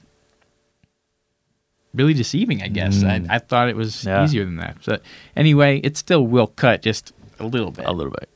really 1.94 2.14
deceiving. 2.14 2.62
I 2.62 2.68
guess 2.68 2.98
Mm. 3.04 3.30
I, 3.30 3.36
I 3.36 3.40
thought 3.40 3.70
it 3.70 3.76
was 3.76 4.04
Yeah. 4.06 4.24
easier 4.24 4.44
than 4.46 4.58
that. 4.58 4.78
So 4.84 4.98
anyway, 5.36 5.80
it 5.84 5.96
still 5.98 6.26
will 6.28 6.48
cut 6.48 6.82
just 6.82 7.14
a 7.40 7.46
little 7.46 7.72
bit. 7.72 7.86
A 7.86 7.92
little 7.94 8.12
bit. 8.12 8.30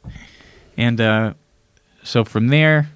And 0.80 1.00
uh, 1.00 1.34
so 2.04 2.24
from 2.24 2.48
there, 2.48 2.90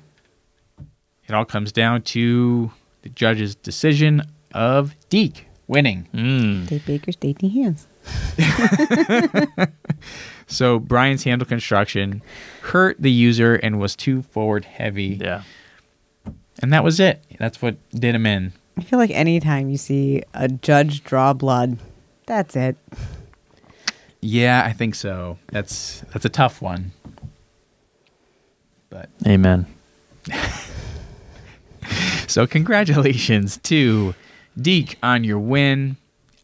it 1.28 1.36
all 1.36 1.46
comes 1.46 1.72
down 1.72 2.02
to 2.04 2.72
the 3.04 3.10
judge's 3.10 3.54
decision 3.56 4.24
of 4.54 4.96
Deke 5.10 5.46
winning. 5.68 6.08
Mm. 6.14 6.68
Dave 6.68 6.86
Baker's 6.86 7.16
dating 7.16 7.52
hands. 7.52 7.88
So 10.48 10.80
Brian's 10.80 11.24
handle 11.24 11.48
construction 11.48 12.22
hurt 12.62 12.98
the 13.00 13.12
user 13.12 13.56
and 13.56 13.80
was 13.80 13.96
too 13.96 14.22
forward 14.22 14.66
heavy. 14.66 15.18
Yeah. 15.20 15.44
And 16.62 16.72
that 16.72 16.84
was 16.84 17.00
it. 17.00 17.24
That's 17.40 17.62
what 17.62 17.76
did 17.92 18.14
him 18.16 18.26
in. 18.26 18.54
I 18.78 18.84
feel 18.84 19.00
like 19.00 19.12
anytime 19.12 19.70
you 19.70 19.78
see 19.78 20.24
a 20.34 20.48
judge 20.48 21.04
draw 21.04 21.34
blood, 21.34 21.80
that's 22.26 22.56
it. 22.56 22.78
Yeah, 24.22 24.64
I 24.64 24.74
think 24.74 24.96
so. 24.96 25.38
That's 25.52 26.04
that's 26.14 26.26
a 26.26 26.30
tough 26.30 26.62
one. 26.62 26.92
But 28.94 29.10
Amen. 29.28 29.66
so 32.28 32.46
congratulations 32.48 33.58
to 33.58 34.14
Deke 34.60 34.98
on 35.02 35.24
your 35.24 35.40
win. 35.40 35.98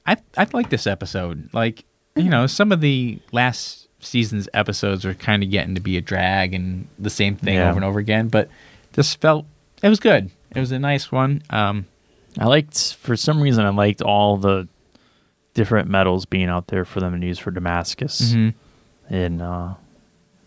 I 0.06 0.18
I 0.38 0.48
like 0.54 0.70
this 0.70 0.88
episode. 0.88 1.50
Like 1.54 1.86
you 2.16 2.30
know, 2.30 2.48
some 2.48 2.72
of 2.72 2.82
the 2.82 3.20
last 3.32 3.88
season's 4.00 4.50
episodes 4.54 5.06
are 5.06 5.14
kind 5.14 5.44
of 5.44 5.52
getting 5.52 5.76
to 5.76 5.82
be 5.82 5.96
a 5.98 6.02
drag 6.02 6.54
and 6.54 6.88
the 6.98 7.10
same 7.10 7.36
thing 7.36 7.56
Yeah. 7.56 7.70
over 7.70 7.78
and 7.78 7.86
over 7.86 8.00
again. 8.00 8.28
But 8.30 8.50
this 8.94 9.14
felt 9.14 9.46
it 9.84 9.90
was 9.90 10.00
good. 10.00 10.32
It 10.56 10.60
was 10.60 10.72
a 10.72 10.80
nice 10.80 11.12
one. 11.12 11.44
Um, 11.52 11.86
I 12.40 12.46
liked 12.48 12.96
for 12.96 13.16
some 13.16 13.42
reason 13.42 13.64
I 13.66 13.70
liked 13.70 14.02
all 14.02 14.38
the 14.38 14.68
different 15.54 15.88
metals 15.90 16.26
being 16.26 16.48
out 16.50 16.68
there 16.68 16.86
for 16.86 17.00
them 17.00 17.20
to 17.20 17.28
use 17.28 17.38
for 17.38 17.52
Damascus. 17.52 18.34
mhm. 18.34 18.54
And 19.10 19.42
uh 19.42 19.74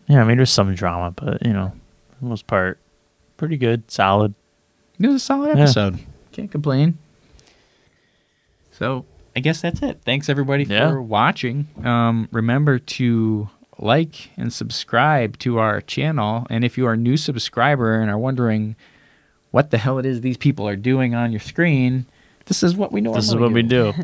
yeah, 0.08 0.20
I 0.20 0.24
mean 0.24 0.36
there's 0.36 0.50
some 0.50 0.74
drama, 0.74 1.12
but 1.12 1.44
you 1.46 1.52
know, 1.52 1.72
the 2.22 2.28
most 2.28 2.46
part, 2.46 2.78
pretty 3.36 3.56
good, 3.56 3.90
solid. 3.90 4.34
It 4.98 5.06
was 5.06 5.16
a 5.16 5.20
solid 5.20 5.56
Yeah. 5.56 5.64
episode. 5.64 5.98
Can't 6.32 6.50
complain. 6.50 6.98
So 8.70 9.04
I 9.36 9.40
guess 9.40 9.60
that's 9.60 9.82
it. 9.82 10.00
Thanks 10.04 10.28
everybody 10.28 10.64
Yeah. 10.64 10.90
for 10.90 11.02
watching. 11.02 11.66
Um, 11.84 12.28
remember 12.32 12.78
to 12.78 13.48
like 13.78 14.30
and 14.36 14.52
subscribe 14.52 15.38
to 15.40 15.58
our 15.58 15.80
channel. 15.80 16.46
And 16.50 16.64
if 16.64 16.78
you 16.78 16.86
are 16.86 16.92
a 16.92 16.96
new 16.96 17.16
subscriber 17.16 18.00
and 18.00 18.10
are 18.10 18.18
wondering 18.18 18.76
what 19.50 19.70
the 19.70 19.78
hell 19.78 19.98
it 19.98 20.06
is 20.06 20.20
these 20.20 20.36
people 20.36 20.66
are 20.68 20.76
doing 20.76 21.14
on 21.14 21.32
your 21.32 21.40
screen, 21.40 22.06
this 22.46 22.62
is 22.62 22.76
what 22.76 22.92
we 22.92 23.00
normally 23.00 23.20
This 23.20 23.28
is 23.28 23.36
what 23.36 23.52
we 23.52 23.62
do. 23.62 23.92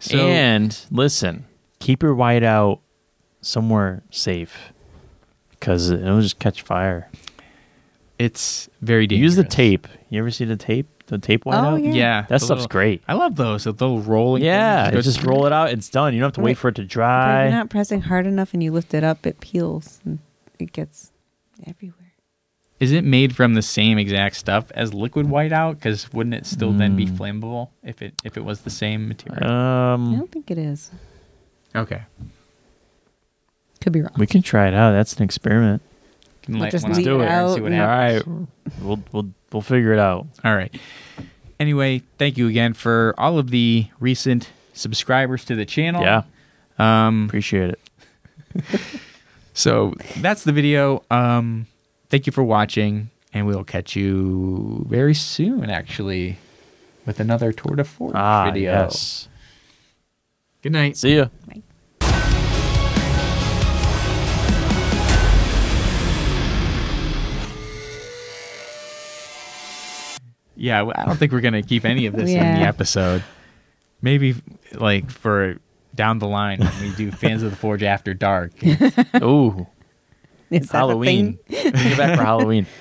So, 0.00 0.16
and 0.16 0.78
listen, 0.92 1.44
keep 1.80 2.04
your 2.04 2.14
white 2.14 2.44
out 2.44 2.78
somewhere 3.40 4.04
safe. 4.12 4.72
Because 5.50 5.90
it'll 5.90 6.20
just 6.20 6.38
catch 6.38 6.62
fire. 6.62 7.10
It's 8.18 8.68
very 8.82 9.06
dangerous. 9.06 9.24
Use 9.32 9.36
the 9.36 9.44
tape. 9.44 9.86
You 10.10 10.18
ever 10.20 10.30
see 10.30 10.44
the 10.44 10.56
tape? 10.56 10.86
The 11.06 11.18
tape 11.18 11.46
white 11.46 11.56
Oh, 11.56 11.74
out? 11.74 11.82
yeah. 11.82 11.92
Yeah, 11.92 12.22
That 12.28 12.40
stuff's 12.40 12.50
little- 12.62 12.66
great. 12.68 13.02
I 13.08 13.14
love 13.14 13.36
those. 13.36 13.64
The 13.64 13.72
little 13.72 14.00
rolling. 14.02 14.42
Yeah, 14.44 14.86
thing. 14.86 14.96
you 14.96 15.02
just 15.02 15.22
roll 15.24 15.46
it 15.46 15.52
out. 15.52 15.70
It's 15.70 15.88
done. 15.88 16.12
You 16.12 16.20
don't 16.20 16.26
have 16.28 16.34
to 16.34 16.40
wait 16.42 16.50
Right. 16.50 16.58
for 16.58 16.68
it 16.68 16.74
to 16.74 16.82
But 16.82 16.86
if 16.86 16.90
dry. 16.90 17.42
you're 17.44 17.52
not 17.52 17.70
pressing 17.70 18.02
hard 18.02 18.26
enough 18.26 18.52
and 18.52 18.62
you 18.62 18.72
lift 18.72 18.92
it 18.92 19.02
up, 19.04 19.26
it 19.26 19.40
peels 19.40 20.00
and 20.04 20.18
it 20.58 20.72
gets 20.72 21.12
everywhere. 21.66 21.94
Is 22.78 22.92
it 22.92 23.04
made 23.04 23.34
from 23.34 23.54
the 23.54 23.62
same 23.62 23.98
exact 23.98 24.36
stuff 24.36 24.70
as 24.74 24.92
liquid 24.94 25.26
whiteout? 25.26 25.76
Because 25.76 26.12
wouldn't 26.12 26.34
it 26.34 26.44
still 26.46 26.72
then 26.72 26.94
be 26.94 27.06
Mm. 27.06 27.16
flammable 27.16 27.68
if 27.82 28.02
it 28.02 28.14
if 28.22 28.36
it 28.36 28.44
was 28.44 28.60
the 28.60 28.70
same 28.70 29.08
material? 29.08 29.42
I 29.50 29.94
Um, 29.94 30.14
don't 30.16 30.30
think 30.30 30.50
it 30.50 30.58
is. 30.58 30.90
okay, 31.74 32.02
Could 33.80 33.92
be 33.92 34.02
wrong. 34.02 34.12
we 34.18 34.26
can 34.26 34.42
try 34.42 34.68
it 34.68 34.74
out. 34.74 34.92
That's 34.92 35.14
an 35.16 35.22
experiment. 35.22 35.82
Can 36.48 36.54
We'll 36.54 36.62
light 36.62 36.72
just 36.72 36.84
one 36.88 36.94
leave 36.94 37.06
on 37.08 37.12
it 37.12 37.18
there 37.18 37.28
and 37.28 37.30
out 37.50 37.54
see 37.56 37.60
what 37.60 37.72
happens. 37.72 38.26
right, 38.26 38.80
we'll 38.80 39.02
we'll 39.12 39.30
we'll 39.52 39.60
figure 39.60 39.92
it 39.92 39.98
out. 39.98 40.26
All 40.42 40.56
right. 40.56 40.74
Anyway, 41.60 42.00
thank 42.16 42.38
you 42.38 42.48
again 42.48 42.72
for 42.72 43.14
all 43.18 43.38
of 43.38 43.50
the 43.50 43.86
recent 44.00 44.48
subscribers 44.72 45.44
to 45.44 45.54
the 45.56 45.66
channel. 45.66 46.00
Yeah, 46.02 46.22
Um. 46.78 47.26
appreciate 47.26 47.70
it. 47.70 47.80
So 49.52 49.94
that's 50.20 50.44
the 50.44 50.52
video. 50.52 51.02
Um. 51.10 51.66
Thank 52.10 52.26
you 52.26 52.32
for 52.32 52.44
watching, 52.44 53.10
and 53.34 53.44
we'll 53.46 53.64
catch 53.64 53.94
you 53.96 54.86
very 54.88 55.14
soon. 55.14 55.68
Actually, 55.68 56.38
with 57.04 57.18
another 57.20 57.52
tour 57.52 57.74
de 57.76 57.84
force 57.84 58.12
Ah, 58.14 58.44
video. 58.46 58.70
yes. 58.72 59.28
Good 60.62 60.72
night. 60.72 60.96
See 60.96 61.16
ya. 61.16 61.26
Yeah, 70.58 70.90
I 70.94 71.04
don't 71.06 71.16
think 71.16 71.32
we're 71.32 71.40
gonna 71.40 71.62
keep 71.62 71.84
any 71.84 72.06
of 72.06 72.14
this 72.14 72.30
in 72.30 72.38
the 72.54 72.60
episode. 72.66 73.22
Maybe 74.02 74.34
like 74.74 75.10
for 75.10 75.58
down 75.94 76.18
the 76.18 76.28
line 76.28 76.60
when 76.60 76.80
we 76.80 76.94
do 76.94 77.10
fans 77.12 77.42
of 77.42 77.50
the 77.50 77.56
Forge 77.56 77.82
after 77.82 78.12
dark. 78.14 78.52
Ooh, 79.22 79.66
Is 80.50 80.68
that 80.68 80.74
a 80.74 80.78
Halloween. 80.78 81.38
thing? 81.48 81.70
Bring 81.72 81.92
it 81.92 81.96
back 81.98 82.18
for 82.18 82.24
Halloween. 82.24 82.66